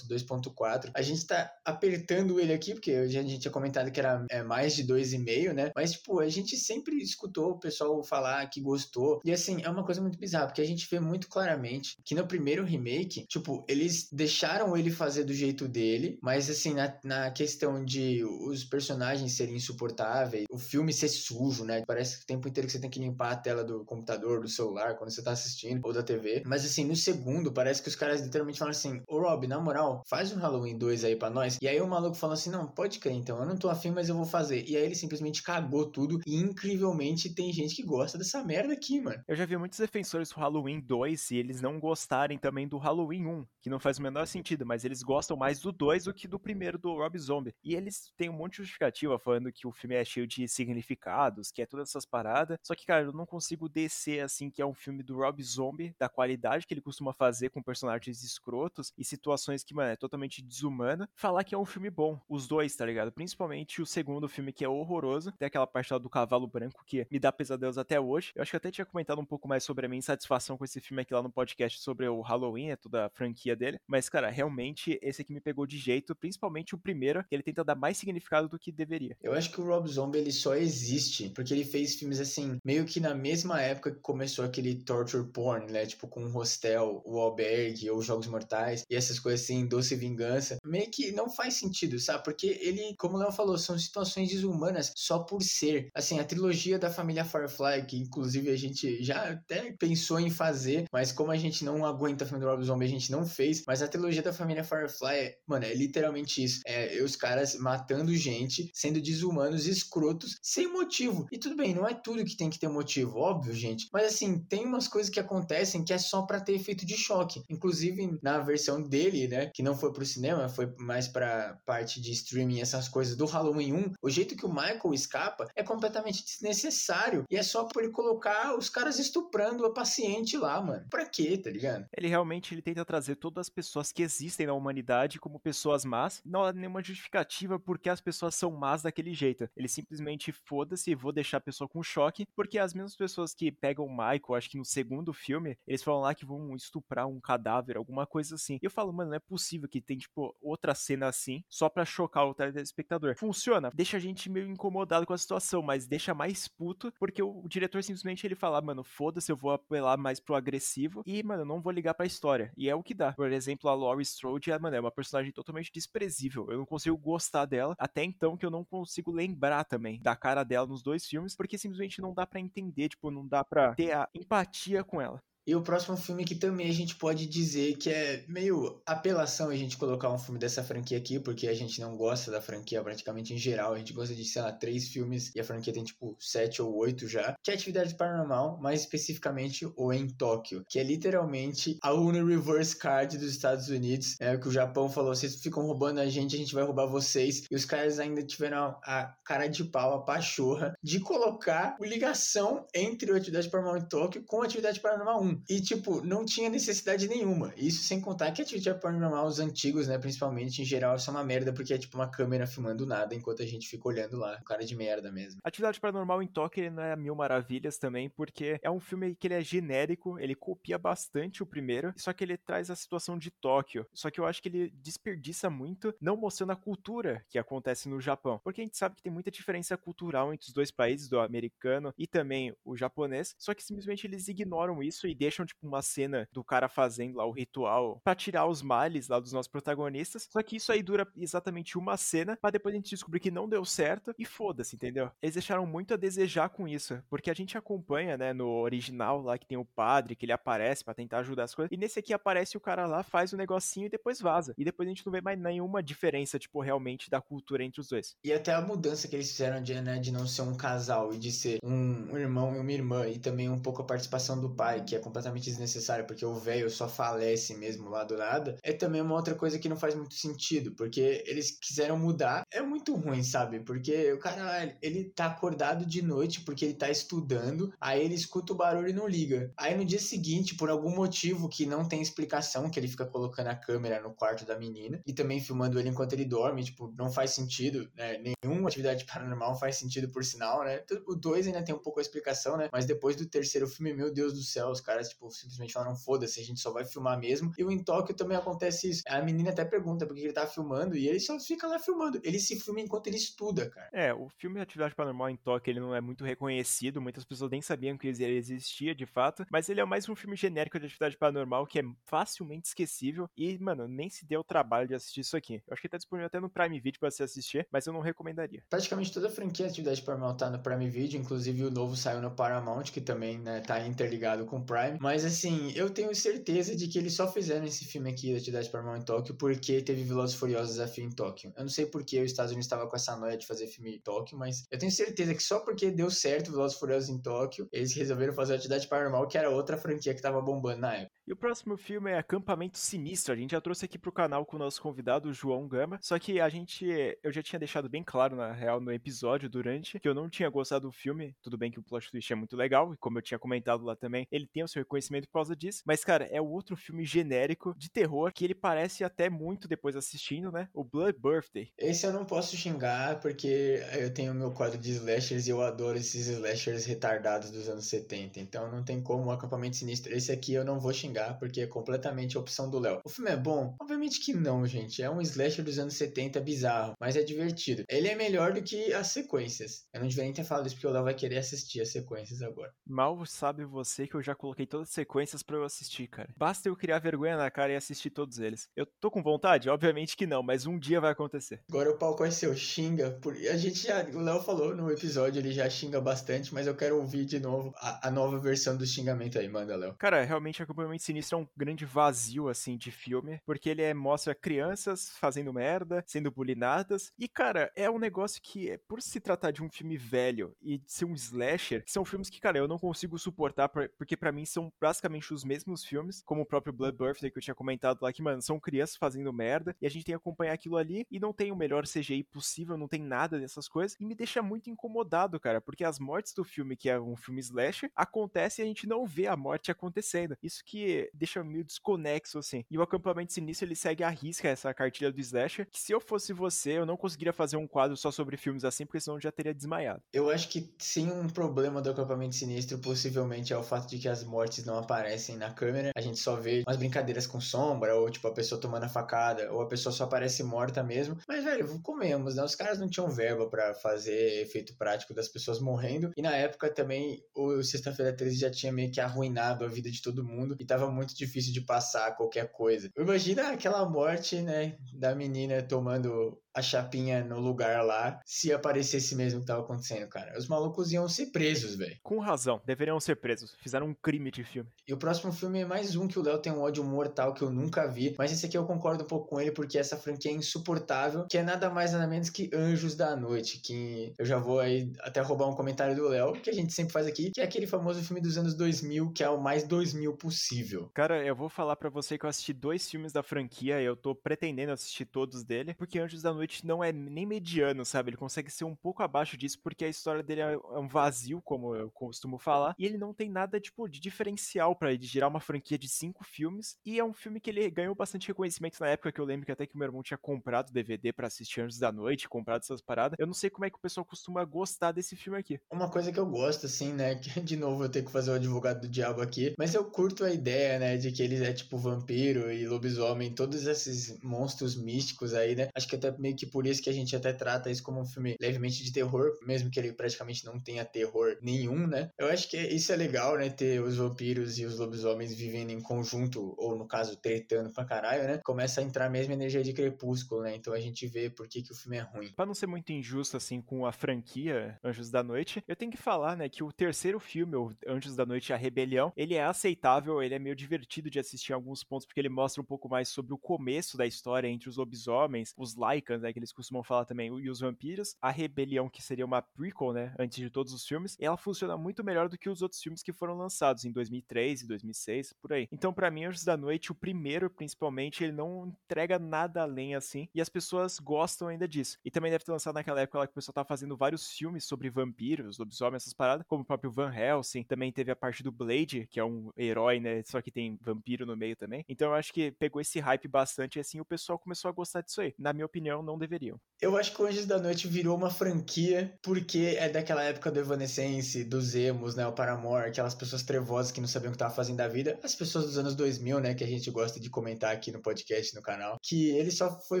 [0.06, 4.24] Letterboxd, 2.4, a gente tá apertando ele aqui, porque a gente tinha comentado que era
[4.30, 8.60] é, mais de 2,5, né, mas, tipo, a gente sempre escutou o pessoal falar que
[8.60, 12.14] gostou, e assim, é uma coisa muito bizarra, porque a gente vê muito claramente que
[12.14, 17.30] no primeiro remake, tipo, eles deixaram ele fazer do jeito dele, mas assim, na, na
[17.30, 21.82] questão de os personagens serem insuportáveis, o filme ser sujo, né?
[21.86, 24.48] Parece que o tempo inteiro que você tem que limpar a tela do computador, do
[24.48, 26.42] celular, quando você tá assistindo, ou da TV.
[26.44, 29.87] Mas assim, no segundo, parece que os caras literalmente falam assim: Ô Rob, na moral,
[30.08, 31.58] faz um Halloween 2 aí pra nós.
[31.60, 34.08] E aí o maluco falou assim: Não, pode crer então, eu não tô afim, mas
[34.08, 34.64] eu vou fazer.
[34.68, 36.20] E aí ele simplesmente cagou tudo.
[36.26, 39.22] E incrivelmente tem gente que gosta dessa merda aqui, mano.
[39.26, 43.26] Eu já vi muitos defensores do Halloween 2 e eles não gostarem também do Halloween
[43.26, 46.28] 1, que não faz o menor sentido, mas eles gostam mais do 2 do que
[46.28, 47.54] do primeiro do Rob Zombie.
[47.62, 51.50] E eles têm um monte de justificativa falando que o filme é cheio de significados,
[51.50, 52.58] que é todas essas paradas.
[52.62, 55.94] Só que, cara, eu não consigo descer assim que é um filme do Rob Zombie,
[55.98, 60.42] da qualidade que ele costuma fazer com personagens escrotos e situações que, mano, é totalmente
[60.42, 62.20] desumana, falar que é um filme bom.
[62.28, 63.12] Os dois, tá ligado?
[63.12, 65.32] Principalmente o segundo filme que é horroroso.
[65.38, 68.32] Tem aquela parte lá do cavalo branco que me dá pesadelos até hoje.
[68.34, 70.80] Eu acho que até tinha comentado um pouco mais sobre a minha insatisfação com esse
[70.80, 73.78] filme aqui lá no podcast sobre o Halloween, é toda a franquia dele.
[73.86, 77.62] Mas, cara, realmente esse aqui me pegou de jeito, principalmente o primeiro, que ele tenta
[77.62, 79.16] dar mais significado do que deveria.
[79.22, 82.84] Eu acho que o Rob Zombie ele só existe porque ele fez filmes assim, meio
[82.84, 85.86] que na mesma época que começou aquele torture porn, né?
[85.86, 90.58] Tipo com o Hostel, o Albergue ou Jogos Mortais e essas coisas assim, Doce Vingança.
[90.64, 92.24] Meio que não faz sentido, sabe?
[92.24, 95.88] Porque ele, como o Léo falou, são situações desumanas só por ser.
[95.94, 100.84] Assim, a trilogia da família Firefly, que inclusive a gente já até pensou em fazer,
[100.92, 103.62] mas como a gente não aguenta filme do Rob Zombie, a gente não fez.
[103.66, 106.60] Mas a trilogia da família Firefly, mano, é literalmente isso.
[106.66, 111.26] É os caras matando gente, sendo desumanos, escrotos, sem motivo.
[111.32, 113.88] E tudo bem, não é tudo que tem que ter motivo, óbvio, gente.
[113.92, 117.42] Mas assim, tem umas coisas que acontecem que é só para ter efeito de choque.
[117.48, 122.12] Inclusive, na versão dele, né, que não foi pro cinema, foi mais pra parte de
[122.12, 127.24] streaming, essas coisas do Halloween 1, o jeito que o Michael escapa é completamente desnecessário.
[127.30, 130.86] E é só por ele colocar os caras estuprando a paciente lá, mano.
[130.90, 131.86] Pra quê, tá ligado?
[131.96, 136.22] Ele realmente ele tenta trazer todas as pessoas que existem na humanidade como pessoas más.
[136.24, 139.48] Não há nenhuma justificativa porque as pessoas são más daquele jeito.
[139.56, 143.84] Ele simplesmente foda-se, vou deixar a pessoa com choque, porque as mesmas pessoas que pegam
[143.84, 147.76] o Michael, acho que no segundo filme, eles falam lá que vão estuprar um cadáver,
[147.76, 148.58] alguma coisa assim.
[148.62, 149.37] E eu falo, mano, não é possível
[149.68, 153.16] que tem, tipo, outra cena assim, só pra chocar o telespectador.
[153.16, 157.44] Funciona, deixa a gente meio incomodado com a situação, mas deixa mais puto, porque o,
[157.44, 161.44] o diretor simplesmente ele fala, mano, foda-se, eu vou apelar mais pro agressivo e, mano,
[161.44, 162.52] não vou ligar pra história.
[162.56, 163.12] E é o que dá.
[163.12, 166.46] Por exemplo, a Laurie Strode, é, mano, é uma personagem totalmente desprezível.
[166.50, 170.44] Eu não consigo gostar dela, até então que eu não consigo lembrar também da cara
[170.44, 173.92] dela nos dois filmes, porque simplesmente não dá para entender, tipo, não dá pra ter
[173.92, 175.22] a empatia com ela.
[175.48, 179.56] E o próximo filme que também a gente pode dizer que é meio apelação a
[179.56, 183.32] gente colocar um filme dessa franquia aqui, porque a gente não gosta da franquia praticamente
[183.32, 183.72] em geral.
[183.72, 186.76] A gente gosta de, sei lá, três filmes e a franquia tem tipo sete ou
[186.76, 187.34] oito já.
[187.42, 192.76] Que é Atividade Paranormal, mais especificamente o Em Tóquio, que é literalmente a Uno Reverse
[192.76, 194.16] Card dos Estados Unidos.
[194.20, 197.44] É que o Japão falou: vocês ficam roubando a gente, a gente vai roubar vocês.
[197.50, 203.10] E os caras ainda tiveram a cara de pau, a pachorra, de colocar ligação entre
[203.10, 205.37] o Atividade Paranormal em Tóquio com a Atividade Paranormal 1.
[205.48, 207.52] E, tipo, não tinha necessidade nenhuma.
[207.56, 211.24] Isso sem contar que a Atividade Paranormal, os antigos, né, principalmente, em geral, são uma
[211.24, 214.40] merda, porque é tipo uma câmera filmando nada enquanto a gente fica olhando lá.
[214.44, 215.40] Cara de merda mesmo.
[215.44, 219.26] Atividade Paranormal em Tóquio, ele não é mil maravilhas também, porque é um filme que
[219.26, 223.30] ele é genérico, ele copia bastante o primeiro, só que ele traz a situação de
[223.30, 223.86] Tóquio.
[223.92, 228.00] Só que eu acho que ele desperdiça muito, não mostrando a cultura que acontece no
[228.00, 228.40] Japão.
[228.42, 231.92] Porque a gente sabe que tem muita diferença cultural entre os dois países, do americano
[231.96, 236.26] e também o japonês, só que simplesmente eles ignoram isso e deixam, tipo, uma cena
[236.32, 240.26] do cara fazendo lá o ritual pra tirar os males lá dos nossos protagonistas.
[240.30, 243.48] Só que isso aí dura exatamente uma cena, pra depois a gente descobrir que não
[243.48, 245.10] deu certo e foda-se, entendeu?
[245.22, 249.36] Eles deixaram muito a desejar com isso, porque a gente acompanha, né, no original lá
[249.36, 252.12] que tem o padre, que ele aparece para tentar ajudar as coisas, e nesse aqui
[252.12, 254.54] aparece o cara lá, faz o um negocinho e depois vaza.
[254.56, 257.88] E depois a gente não vê mais nenhuma diferença, tipo, realmente da cultura entre os
[257.88, 258.16] dois.
[258.24, 261.18] E até a mudança que eles fizeram de, né, de não ser um casal e
[261.18, 264.82] de ser um irmão e uma irmã, e também um pouco a participação do pai,
[264.84, 268.72] que é completamente completamente desnecessária, porque o velho só falece mesmo lá do nada, é
[268.72, 272.44] também uma outra coisa que não faz muito sentido, porque eles quiseram mudar.
[272.50, 273.60] É muito ruim, sabe?
[273.60, 278.52] Porque o cara, ele tá acordado de noite porque ele tá estudando, aí ele escuta
[278.52, 279.52] o barulho e não liga.
[279.56, 283.48] Aí no dia seguinte, por algum motivo que não tem explicação, que ele fica colocando
[283.48, 287.10] a câmera no quarto da menina e também filmando ele enquanto ele dorme, tipo, não
[287.10, 288.20] faz sentido, né?
[288.44, 290.82] Nenhuma atividade paranormal faz sentido por sinal, né?
[291.06, 292.68] O 2 ainda tem um pouco a explicação, né?
[292.72, 296.40] Mas depois do terceiro filme, meu Deus do céu, os caras, tipo, simplesmente falaram, foda-se,
[296.40, 297.52] a gente só vai filmar mesmo.
[297.58, 299.02] E o em Tóquio também acontece isso.
[299.06, 302.20] A menina até pergunta por que ele tá filmando e ele só fica lá filmando.
[302.24, 303.88] Ele se filma enquanto ele estuda, cara.
[303.92, 307.62] É, o filme Atividade Paranormal em Tóquio, ele não é muito reconhecido, muitas pessoas nem
[307.62, 311.16] sabiam que ele existia de fato, mas ele é mais um filme genérico de Atividade
[311.16, 315.36] Paranormal que é facilmente esquecível e, mano, nem se deu o trabalho de assistir isso
[315.36, 315.62] aqui.
[315.66, 318.00] Eu acho que tá disponível até no Prime Video pra você assistir, mas eu não
[318.00, 318.62] recomendaria.
[318.68, 322.30] Praticamente toda a franquia Atividade Paranormal tá no Prime Video, inclusive o novo saiu no
[322.30, 324.87] Paramount, que também, né, tá interligado com o Prime.
[325.00, 329.00] Mas assim, eu tenho certeza de que eles só fizeram esse filme aqui, Atividade Paranormal
[329.00, 331.52] em Tóquio, porque teve Velozes Furiosos Desafio em Tóquio.
[331.56, 334.00] Eu não sei porque os Estados Unidos estava com essa noia de fazer filme em
[334.00, 337.92] Tóquio, mas eu tenho certeza que só porque deu certo Velozes Furiosos em Tóquio, eles
[337.94, 341.18] resolveram fazer Atividade Paranormal, que era outra franquia que tava bombando na época.
[341.26, 343.34] E o próximo filme é Acampamento Sinistro.
[343.34, 345.98] A gente já trouxe aqui pro canal com o nosso convidado, o João Gama.
[346.00, 346.86] Só que a gente.
[347.22, 350.48] Eu já tinha deixado bem claro, na real, no episódio durante, que eu não tinha
[350.48, 351.36] gostado do filme.
[351.42, 353.94] Tudo bem que o plot twist é muito legal, e como eu tinha comentado lá
[353.94, 355.82] também, ele tem o seu reconhecimento por causa disso.
[355.86, 359.96] Mas, cara, é o outro filme genérico de terror que ele parece até muito depois
[359.96, 360.68] assistindo, né?
[360.74, 361.72] O Blood Birthday.
[361.78, 365.98] Esse eu não posso xingar, porque eu tenho meu quadro de slashers e eu adoro
[365.98, 368.40] esses slashers retardados dos anos 70.
[368.40, 370.12] Então não tem como o acampamento sinistro.
[370.12, 373.00] Esse aqui eu não vou xingar porque é completamente a opção do Léo.
[373.04, 373.74] O filme é bom?
[373.80, 375.02] Obviamente que não, gente.
[375.02, 377.84] É um slasher dos anos 70 bizarro, mas é divertido.
[377.88, 379.86] Ele é melhor do que as sequências.
[379.92, 382.42] Eu não devia nem ter falado isso porque o Léo vai querer assistir as sequências
[382.42, 382.72] agora.
[382.86, 386.28] Mal sabe você que eu já coloquei todas as sequências para eu assistir, cara.
[386.36, 388.68] Basta eu criar vergonha na cara e assistir todos eles.
[388.76, 389.68] Eu tô com vontade?
[389.68, 391.60] Obviamente que não, mas um dia vai acontecer.
[391.68, 393.10] Agora o palco é seu, xinga.
[393.22, 393.34] Por...
[393.34, 394.04] A gente já.
[394.04, 397.72] O Léo falou no episódio, ele já xinga bastante, mas eu quero ouvir de novo
[397.76, 399.48] a, a nova versão do xingamento aí.
[399.48, 399.94] Manda, Léo.
[399.94, 404.34] Cara, realmente acompanhamento Sinistro é um grande vazio, assim, de filme, porque ele é, mostra
[404.34, 409.62] crianças fazendo merda, sendo bulinadas, e, cara, é um negócio que, por se tratar de
[409.62, 413.18] um filme velho e de ser um slasher, são filmes que, cara, eu não consigo
[413.18, 417.38] suportar, porque para mim são basicamente os mesmos filmes, como o próprio Blood Birthday que
[417.38, 420.20] eu tinha comentado lá, que, mano, são crianças fazendo merda, e a gente tem que
[420.20, 423.96] acompanhar aquilo ali, e não tem o melhor CGI possível, não tem nada dessas coisas,
[424.00, 427.40] e me deixa muito incomodado, cara, porque as mortes do filme, que é um filme
[427.40, 430.36] slasher, acontecem e a gente não vê a morte acontecendo.
[430.42, 432.64] Isso que deixa meio desconexo, assim.
[432.70, 436.00] E o acampamento sinistro, ele segue a risca essa cartilha do slasher, que se eu
[436.00, 439.20] fosse você, eu não conseguiria fazer um quadro só sobre filmes assim, porque senão eu
[439.20, 440.02] já teria desmaiado.
[440.12, 444.08] Eu acho que sim, um problema do acampamento sinistro possivelmente é o fato de que
[444.08, 445.90] as mortes não aparecem na câmera.
[445.96, 449.52] A gente só vê umas brincadeiras com sombra, ou tipo a pessoa tomando a facada,
[449.52, 451.16] ou a pessoa só aparece morta mesmo.
[451.26, 452.42] Mas, velho, comemos, né?
[452.42, 456.10] Os caras não tinham verba para fazer efeito prático das pessoas morrendo.
[456.16, 460.02] E na época também, o Sexta-feira 13 já tinha meio que arruinado a vida de
[460.02, 462.90] todo mundo e tava muito difícil de passar qualquer coisa.
[462.96, 469.38] Imagina aquela morte, né, da menina tomando a chapinha no lugar lá se aparecesse mesmo
[469.38, 470.36] o que tava acontecendo, cara.
[470.36, 471.96] Os malucos iam ser presos, velho.
[472.02, 473.54] Com razão, deveriam ser presos.
[473.60, 474.68] Fizeram um crime de filme.
[474.86, 477.42] E o próximo filme é mais um que o Léo tem um ódio mortal que
[477.42, 480.32] eu nunca vi, mas esse aqui eu concordo um pouco com ele porque essa franquia
[480.32, 484.38] é insuportável, que é nada mais nada menos que Anjos da Noite, que eu já
[484.38, 487.40] vou aí até roubar um comentário do Léo, que a gente sempre faz aqui, que
[487.40, 490.90] é aquele famoso filme dos anos 2000, que é o mais 2000 possível.
[490.92, 493.96] Cara, eu vou falar para você que eu assisti dois filmes da franquia e eu
[493.96, 498.10] tô pretendendo assistir todos dele, porque Anjos da Noite não é nem mediano, sabe?
[498.10, 501.40] Ele consegue ser um pouco abaixo disso, porque a história dele é, é um vazio,
[501.42, 505.28] como eu costumo falar, e ele não tem nada, tipo, de diferencial para ele gerar
[505.28, 508.88] uma franquia de cinco filmes, e é um filme que ele ganhou bastante reconhecimento na
[508.88, 511.60] época, que eu lembro que até que o meu irmão tinha comprado DVD para assistir
[511.60, 513.16] Anjos da Noite, comprado essas paradas.
[513.18, 515.60] Eu não sei como é que o pessoal costuma gostar desse filme aqui.
[515.70, 518.34] Uma coisa que eu gosto, assim, né, que de novo eu tenho que fazer o
[518.34, 521.78] advogado do diabo aqui, mas eu curto a ideia, né, de que ele é tipo
[521.78, 525.68] vampiro e lobisomem, todos esses monstros místicos aí, né?
[525.74, 528.04] Acho que até meio que por isso que a gente até trata isso como um
[528.04, 532.10] filme levemente de terror, mesmo que ele praticamente não tenha terror nenhum, né?
[532.18, 533.50] Eu acho que isso é legal, né?
[533.50, 538.24] Ter os vampiros e os lobisomens vivendo em conjunto, ou no caso, tretando pra caralho,
[538.24, 538.40] né?
[538.44, 540.54] Começa a entrar a mesma energia de crepúsculo, né?
[540.54, 542.32] Então a gente vê por que, que o filme é ruim.
[542.34, 545.96] Pra não ser muito injusto, assim, com a franquia Anjos da Noite, eu tenho que
[545.96, 550.22] falar, né, que o terceiro filme, o Anjos da Noite a Rebelião, ele é aceitável,
[550.22, 553.08] ele é meio divertido de assistir em alguns pontos, porque ele mostra um pouco mais
[553.08, 556.82] sobre o começo da história entre os lobisomens, os Lycans, Vampiros, né, que eles costumam
[556.82, 560.72] falar também, e os Vampiros, a Rebelião, que seria uma prequel, né, antes de todos
[560.72, 563.92] os filmes, ela funciona muito melhor do que os outros filmes que foram lançados em
[563.92, 565.68] 2003 e 2006, por aí.
[565.72, 570.28] Então, para mim, Anjos da Noite, o primeiro, principalmente, ele não entrega nada além assim,
[570.34, 571.98] e as pessoas gostam ainda disso.
[572.04, 574.64] E também deve ter lançado naquela época lá que o pessoal tava fazendo vários filmes
[574.64, 578.52] sobre vampiros, lobisomens, essas paradas, como o próprio Van Helsing, também teve a parte do
[578.52, 581.84] Blade, que é um herói, né, só que tem vampiro no meio também.
[581.88, 585.02] Então, eu acho que pegou esse hype bastante e assim o pessoal começou a gostar
[585.02, 585.34] disso aí.
[585.38, 586.58] Na minha opinião, não deveriam.
[586.80, 590.60] Eu acho que o Anjos da Noite virou uma franquia porque é daquela época do
[590.60, 594.54] Evanescence, dos emos, né, o Paramore, aquelas pessoas trevosas que não sabiam o que estavam
[594.54, 597.74] fazendo da vida, as pessoas dos anos 2000, né, que a gente gosta de comentar
[597.74, 600.00] aqui no podcast, no canal, que ele só foi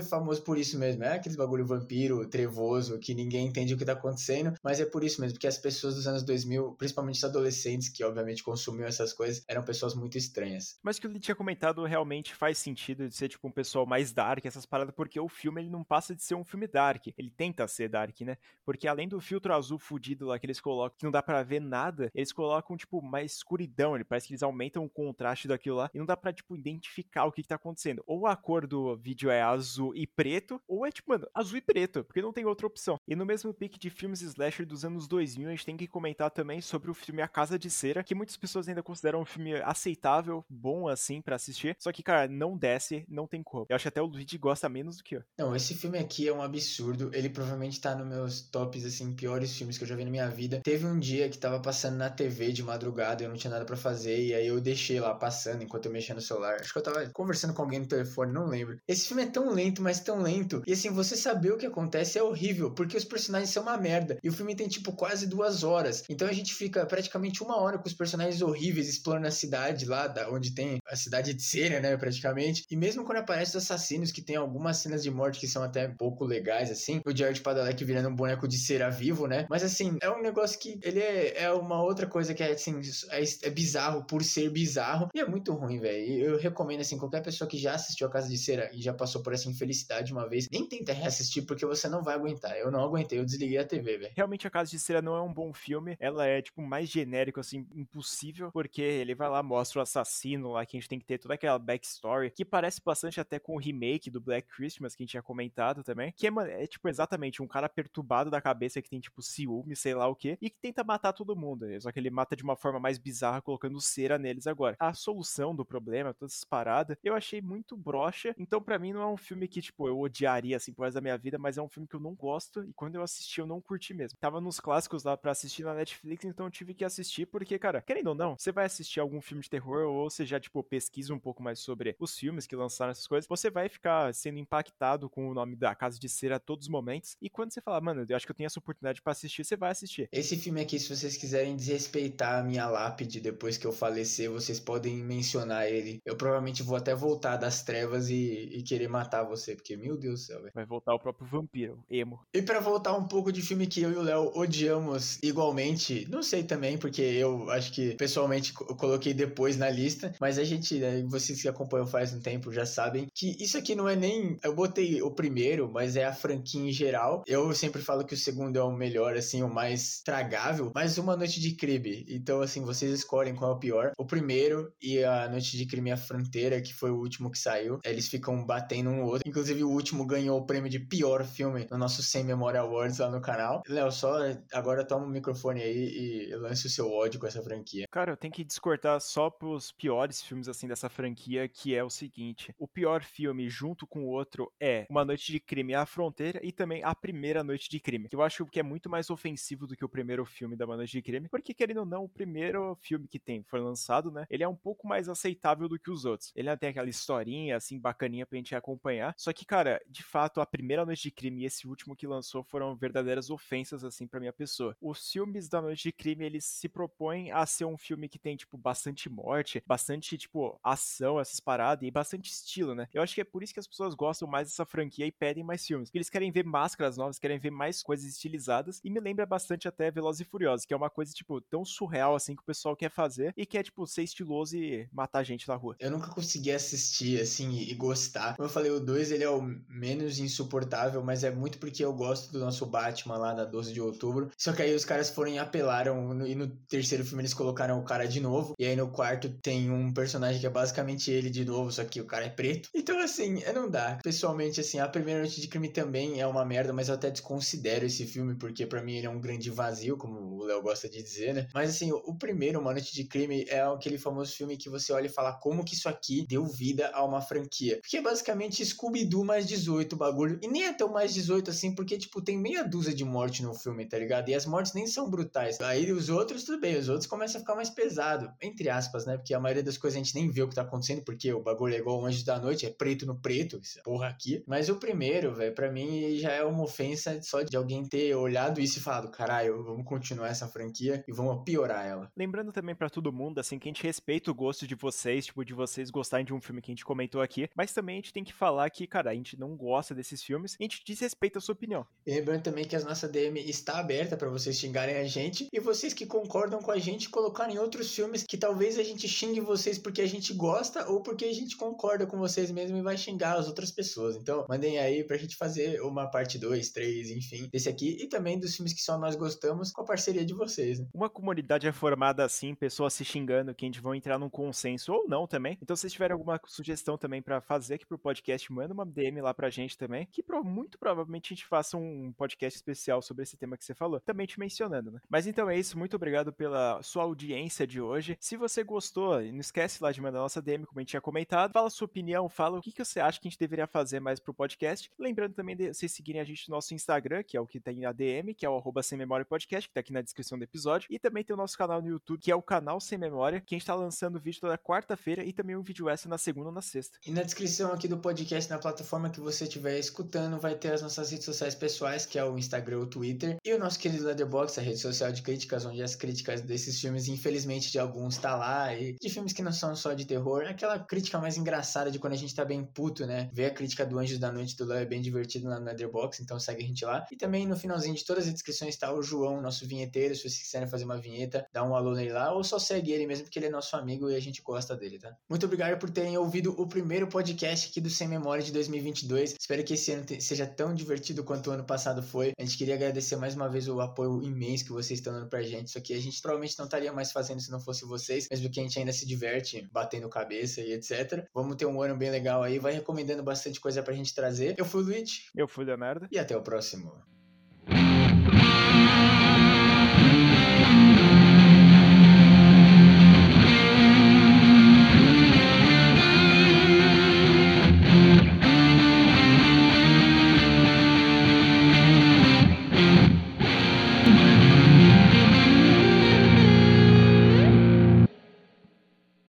[0.00, 3.92] famoso por isso mesmo, é aqueles bagulho vampiro, trevoso, que ninguém entende o que tá
[3.92, 7.88] acontecendo, mas é por isso mesmo, porque as pessoas dos anos 2000, principalmente os adolescentes
[7.88, 10.76] que obviamente consumiam essas coisas, eram pessoas muito estranhas.
[10.82, 14.12] Mas o que ele tinha comentado realmente faz sentido de ser tipo um pessoal mais
[14.12, 17.30] dark, essas paradas, porque o filme ele não passa de ser um filme dark, ele
[17.30, 18.36] tenta ser dark, né?
[18.64, 21.60] Porque além do filtro azul fudido lá que eles colocam, que não dá para ver
[21.60, 25.90] nada, eles colocam tipo mais escuridão, ele parece que eles aumentam o contraste daquilo lá
[25.92, 28.02] e não dá para tipo identificar o que, que tá acontecendo.
[28.06, 31.62] Ou a cor do vídeo é azul e preto, ou é tipo, mano, azul e
[31.62, 32.98] preto, porque não tem outra opção.
[33.06, 36.30] E no mesmo pique de filmes slasher dos anos 2000, a gente tem que comentar
[36.30, 39.54] também sobre o filme A Casa de Cera, que muitas pessoas ainda consideram um filme
[39.62, 43.66] aceitável, bom assim para assistir, só que cara, não desce, não tem como.
[43.68, 45.22] Eu acho até o Luigi gosta menos do que eu.
[45.38, 47.10] Não, esse filme aqui é um absurdo.
[47.14, 50.28] Ele provavelmente tá nos meus tops, assim, piores filmes que eu já vi na minha
[50.28, 50.60] vida.
[50.62, 53.76] Teve um dia que tava passando na TV de madrugada, eu não tinha nada para
[53.76, 56.56] fazer, e aí eu deixei lá passando enquanto eu mexia no celular.
[56.60, 58.80] Acho que eu tava conversando com alguém no telefone, não lembro.
[58.88, 60.62] Esse filme é tão lento, mas tão lento.
[60.66, 64.18] E assim, você saber o que acontece é horrível, porque os personagens são uma merda.
[64.22, 66.04] E o filme tem, tipo, quase duas horas.
[66.08, 70.06] Então a gente fica praticamente uma hora com os personagens horríveis explorando a cidade lá,
[70.06, 72.64] da, onde tem a cidade de cera, né, praticamente.
[72.70, 75.77] E mesmo quando aparecem os assassinos, que tem algumas cenas de morte que são até
[75.86, 77.00] um pouco legais, assim.
[77.06, 79.46] O Jared Padalecki virando um boneco de cera vivo, né?
[79.48, 82.80] Mas assim, é um negócio que ele é, é uma outra coisa que é, assim,
[83.10, 85.08] é, é bizarro por ser bizarro.
[85.14, 86.24] E é muito ruim, velho.
[86.24, 89.22] Eu recomendo, assim, qualquer pessoa que já assistiu A Casa de Cera e já passou
[89.22, 92.56] por essa infelicidade uma vez, nem tenta reassistir, porque você não vai aguentar.
[92.56, 94.12] Eu não aguentei, eu desliguei a TV, velho.
[94.16, 95.96] Realmente A Casa de Cera não é um bom filme.
[96.00, 100.64] Ela é, tipo, mais genérico, assim, impossível, porque ele vai lá, mostra o assassino lá,
[100.64, 103.58] que a gente tem que ter toda aquela backstory, que parece bastante até com o
[103.58, 106.30] remake do Black Christmas, que a gente tinha comentado também, que é,
[106.62, 110.14] é tipo, exatamente um cara perturbado da cabeça que tem, tipo, ciúme, sei lá o
[110.14, 111.66] que, e que tenta matar todo mundo.
[111.80, 114.76] Só que ele mata de uma forma mais bizarra, colocando cera neles agora.
[114.78, 118.34] A solução do problema, todas essas paradas, eu achei muito broxa.
[118.38, 121.00] Então, para mim, não é um filme que, tipo, eu odiaria, assim, por resto da
[121.00, 122.64] minha vida, mas é um filme que eu não gosto.
[122.64, 124.18] E quando eu assisti, eu não curti mesmo.
[124.20, 127.82] Tava nos clássicos lá pra assistir na Netflix, então eu tive que assistir, porque, cara,
[127.82, 131.14] querendo ou não, você vai assistir algum filme de terror, ou você já, tipo, pesquisa
[131.14, 135.08] um pouco mais sobre os filmes que lançaram essas coisas, você vai ficar sendo impactado
[135.08, 137.16] com o nome da Casa de Cera a todos os momentos.
[137.20, 139.56] E quando você fala, mano, eu acho que eu tenho essa oportunidade para assistir, você
[139.56, 140.08] vai assistir.
[140.12, 144.60] Esse filme aqui, se vocês quiserem desrespeitar a minha lápide depois que eu falecer, vocês
[144.60, 146.00] podem mencionar ele.
[146.04, 150.20] Eu provavelmente vou até voltar das trevas e, e querer matar você, porque, meu Deus
[150.20, 150.52] do céu, velho.
[150.54, 152.20] Vai voltar o próprio vampiro, emo.
[152.32, 156.22] E para voltar um pouco de filme que eu e o Léo odiamos igualmente, não
[156.22, 160.78] sei também, porque eu acho que pessoalmente eu coloquei depois na lista, mas a gente,
[160.78, 164.36] né, vocês que acompanham faz um tempo já sabem que isso aqui não é nem.
[164.42, 165.37] Eu botei o primeiro,
[165.72, 167.22] mas é a franquia em geral.
[167.26, 171.16] Eu sempre falo que o segundo é o melhor, assim, o mais tragável, mas Uma
[171.16, 172.04] Noite de Crime.
[172.08, 173.92] Então, assim, vocês escolhem qual é o pior.
[173.96, 177.78] O primeiro e a Noite de Crime A Fronteira, que foi o último que saiu,
[177.84, 179.28] eles ficam batendo um no outro.
[179.28, 183.10] Inclusive, o último ganhou o prêmio de pior filme no nosso Sem Memória Awards lá
[183.10, 183.62] no canal.
[183.68, 184.16] Léo, só
[184.52, 187.86] agora toma o microfone aí e lance o seu ódio com essa franquia.
[187.90, 191.90] Cara, eu tenho que descortar só pros piores filmes, assim, dessa franquia, que é o
[191.90, 196.40] seguinte: o pior filme junto com o outro é Uma Noite de Crime à Fronteira
[196.42, 199.66] e também A Primeira Noite de Crime, que eu acho que é muito mais ofensivo
[199.66, 202.76] do que o primeiro filme da Noite de Crime, porque querendo ou não, o primeiro
[202.80, 204.26] filme que tem foi lançado, né?
[204.30, 206.32] Ele é um pouco mais aceitável do que os outros.
[206.34, 209.14] Ele tem aquela historinha assim bacaninha pra gente acompanhar.
[209.16, 212.42] Só que, cara, de fato, A Primeira Noite de Crime e esse último que lançou
[212.42, 214.76] foram verdadeiras ofensas assim para minha pessoa.
[214.80, 218.36] Os filmes da Noite de Crime, eles se propõem a ser um filme que tem
[218.36, 222.88] tipo bastante morte, bastante tipo ação, essas paradas e bastante estilo, né?
[222.92, 225.44] Eu acho que é por isso que as pessoas gostam mais dessa franquia e pedem
[225.44, 225.90] mais filmes.
[225.92, 228.80] Eles querem ver máscaras novas, querem ver mais coisas estilizadas.
[228.84, 232.14] E me lembra bastante até Velozes e Furiosos, que é uma coisa, tipo, tão surreal
[232.14, 235.54] assim que o pessoal quer fazer e quer, tipo, ser estiloso e matar gente na
[235.54, 235.76] rua.
[235.78, 238.36] Eu nunca consegui assistir, assim, e gostar.
[238.36, 241.92] Como eu falei, o 2 ele é o menos insuportável, mas é muito porque eu
[241.92, 244.30] gosto do nosso Batman lá da 12 de outubro.
[244.36, 247.84] Só que aí os caras foram e apelaram, e no terceiro filme eles colocaram o
[247.84, 248.54] cara de novo.
[248.58, 252.00] E aí no quarto tem um personagem que é basicamente ele de novo, só que
[252.00, 252.68] o cara é preto.
[252.74, 253.98] Então, assim, não dá.
[254.02, 257.10] Pessoalmente, assim, a primeira Primeira Noite de Crime também é uma merda, mas eu até
[257.10, 260.86] desconsidero esse filme, porque para mim ele é um grande vazio, como o Léo gosta
[260.86, 261.48] de dizer, né?
[261.54, 265.06] Mas assim, o primeiro, Uma Noite de Crime, é aquele famoso filme que você olha
[265.06, 267.78] e fala como que isso aqui deu vida a uma franquia.
[267.80, 270.38] Porque é basicamente Scooby-Doo mais 18 o bagulho.
[270.42, 273.54] E nem é tão mais 18 assim, porque, tipo, tem meia dúzia de morte no
[273.54, 274.28] filme, tá ligado?
[274.28, 275.58] E as mortes nem são brutais.
[275.62, 278.30] Aí os outros, tudo bem, os outros começam a ficar mais pesado.
[278.42, 279.16] Entre aspas, né?
[279.16, 281.40] Porque a maioria das coisas a gente nem vê o que tá acontecendo, porque o
[281.40, 284.44] bagulho é igual o Anjo da Noite, é preto no preto, essa porra aqui.
[284.46, 288.60] Mas o primeiro, velho, pra mim já é uma ofensa só de alguém ter olhado
[288.60, 292.10] isso e falado, caralho, vamos continuar essa franquia e vamos piorar ela.
[292.16, 295.44] Lembrando também para todo mundo, assim, que a gente respeita o gosto de vocês, tipo,
[295.44, 298.12] de vocês gostarem de um filme que a gente comentou aqui, mas também a gente
[298.12, 301.38] tem que falar que, cara, a gente não gosta desses filmes e a gente desrespeita
[301.38, 301.86] a sua opinião.
[302.06, 305.60] E lembrando também que a nossa DM está aberta para vocês xingarem a gente e
[305.60, 309.78] vocês que concordam com a gente colocarem outros filmes que talvez a gente xingue vocês
[309.78, 313.36] porque a gente gosta ou porque a gente concorda com vocês mesmo e vai xingar
[313.36, 314.16] as outras pessoas.
[314.16, 318.38] Então, mandem aí pra gente fazer uma parte 2, 3, enfim, desse aqui e também
[318.38, 320.86] dos filmes que só nós gostamos com a parceria de vocês, né?
[320.92, 324.92] Uma comunidade é formada assim, pessoas se xingando, que a gente vão entrar num consenso
[324.92, 325.58] ou não também.
[325.62, 329.20] Então, se vocês tiverem alguma sugestão também para fazer aqui pro podcast, manda uma DM
[329.20, 333.36] lá pra gente também, que muito provavelmente a gente faça um podcast especial sobre esse
[333.36, 335.00] tema que você falou, também te mencionando, né?
[335.08, 338.16] Mas então é isso, muito obrigado pela sua audiência de hoje.
[338.20, 341.52] Se você gostou, não esquece lá de mandar nossa DM, como a gente tinha comentado,
[341.52, 344.20] fala sua opinião, fala o que, que você acha que a gente deveria fazer mais
[344.20, 344.77] pro podcast.
[344.98, 347.80] Lembrando também de vocês seguirem a gente no nosso Instagram, que é o que tem
[347.80, 350.44] na DM, que é o arroba sem memória podcast, que tá aqui na descrição do
[350.44, 353.40] episódio, e também tem o nosso canal no YouTube, que é o canal Sem Memória,
[353.40, 356.48] que a gente tá lançando vídeo toda quarta-feira e também um vídeo extra na segunda
[356.48, 356.98] ou na sexta.
[357.06, 360.82] E na descrição aqui do podcast, na plataforma que você estiver escutando, vai ter as
[360.82, 364.60] nossas redes sociais pessoais, que é o Instagram, o Twitter, e o nosso querido Letterboxd,
[364.60, 368.74] a rede social de críticas, onde as críticas desses filmes, infelizmente, de alguns tá lá,
[368.74, 372.12] e de filmes que não são só de terror, aquela crítica mais engraçada de quando
[372.12, 373.30] a gente tá bem puto, né?
[373.32, 376.22] Ver a crítica do Anjos da Noite do Léo é bem divertido lá no Letterboxd,
[376.22, 377.06] então segue a gente lá.
[377.10, 380.38] E também no finalzinho de todas as descrições tá o João, nosso vinheteiro, se vocês
[380.38, 383.38] quiserem fazer uma vinheta, dá um alô nele lá, ou só segue ele mesmo, porque
[383.38, 385.14] ele é nosso amigo e a gente gosta dele, tá?
[385.28, 389.34] Muito obrigado por terem ouvido o primeiro podcast aqui do Sem Memória de 2022.
[389.38, 392.32] Espero que esse ano seja tão divertido quanto o ano passado foi.
[392.38, 395.42] A gente queria agradecer mais uma vez o apoio imenso que vocês estão dando pra
[395.42, 395.68] gente.
[395.68, 398.60] Isso aqui a gente provavelmente não estaria mais fazendo se não fosse vocês, mesmo que
[398.60, 401.24] a gente ainda se diverte batendo cabeça e etc.
[401.34, 404.54] Vamos ter um ano bem legal aí, vai recomendando bastante coisa pra gente trazer.
[404.58, 405.30] Eu fui o Luigi.
[405.36, 406.08] Eu fui o Leonardo.
[406.10, 406.92] E até o próximo.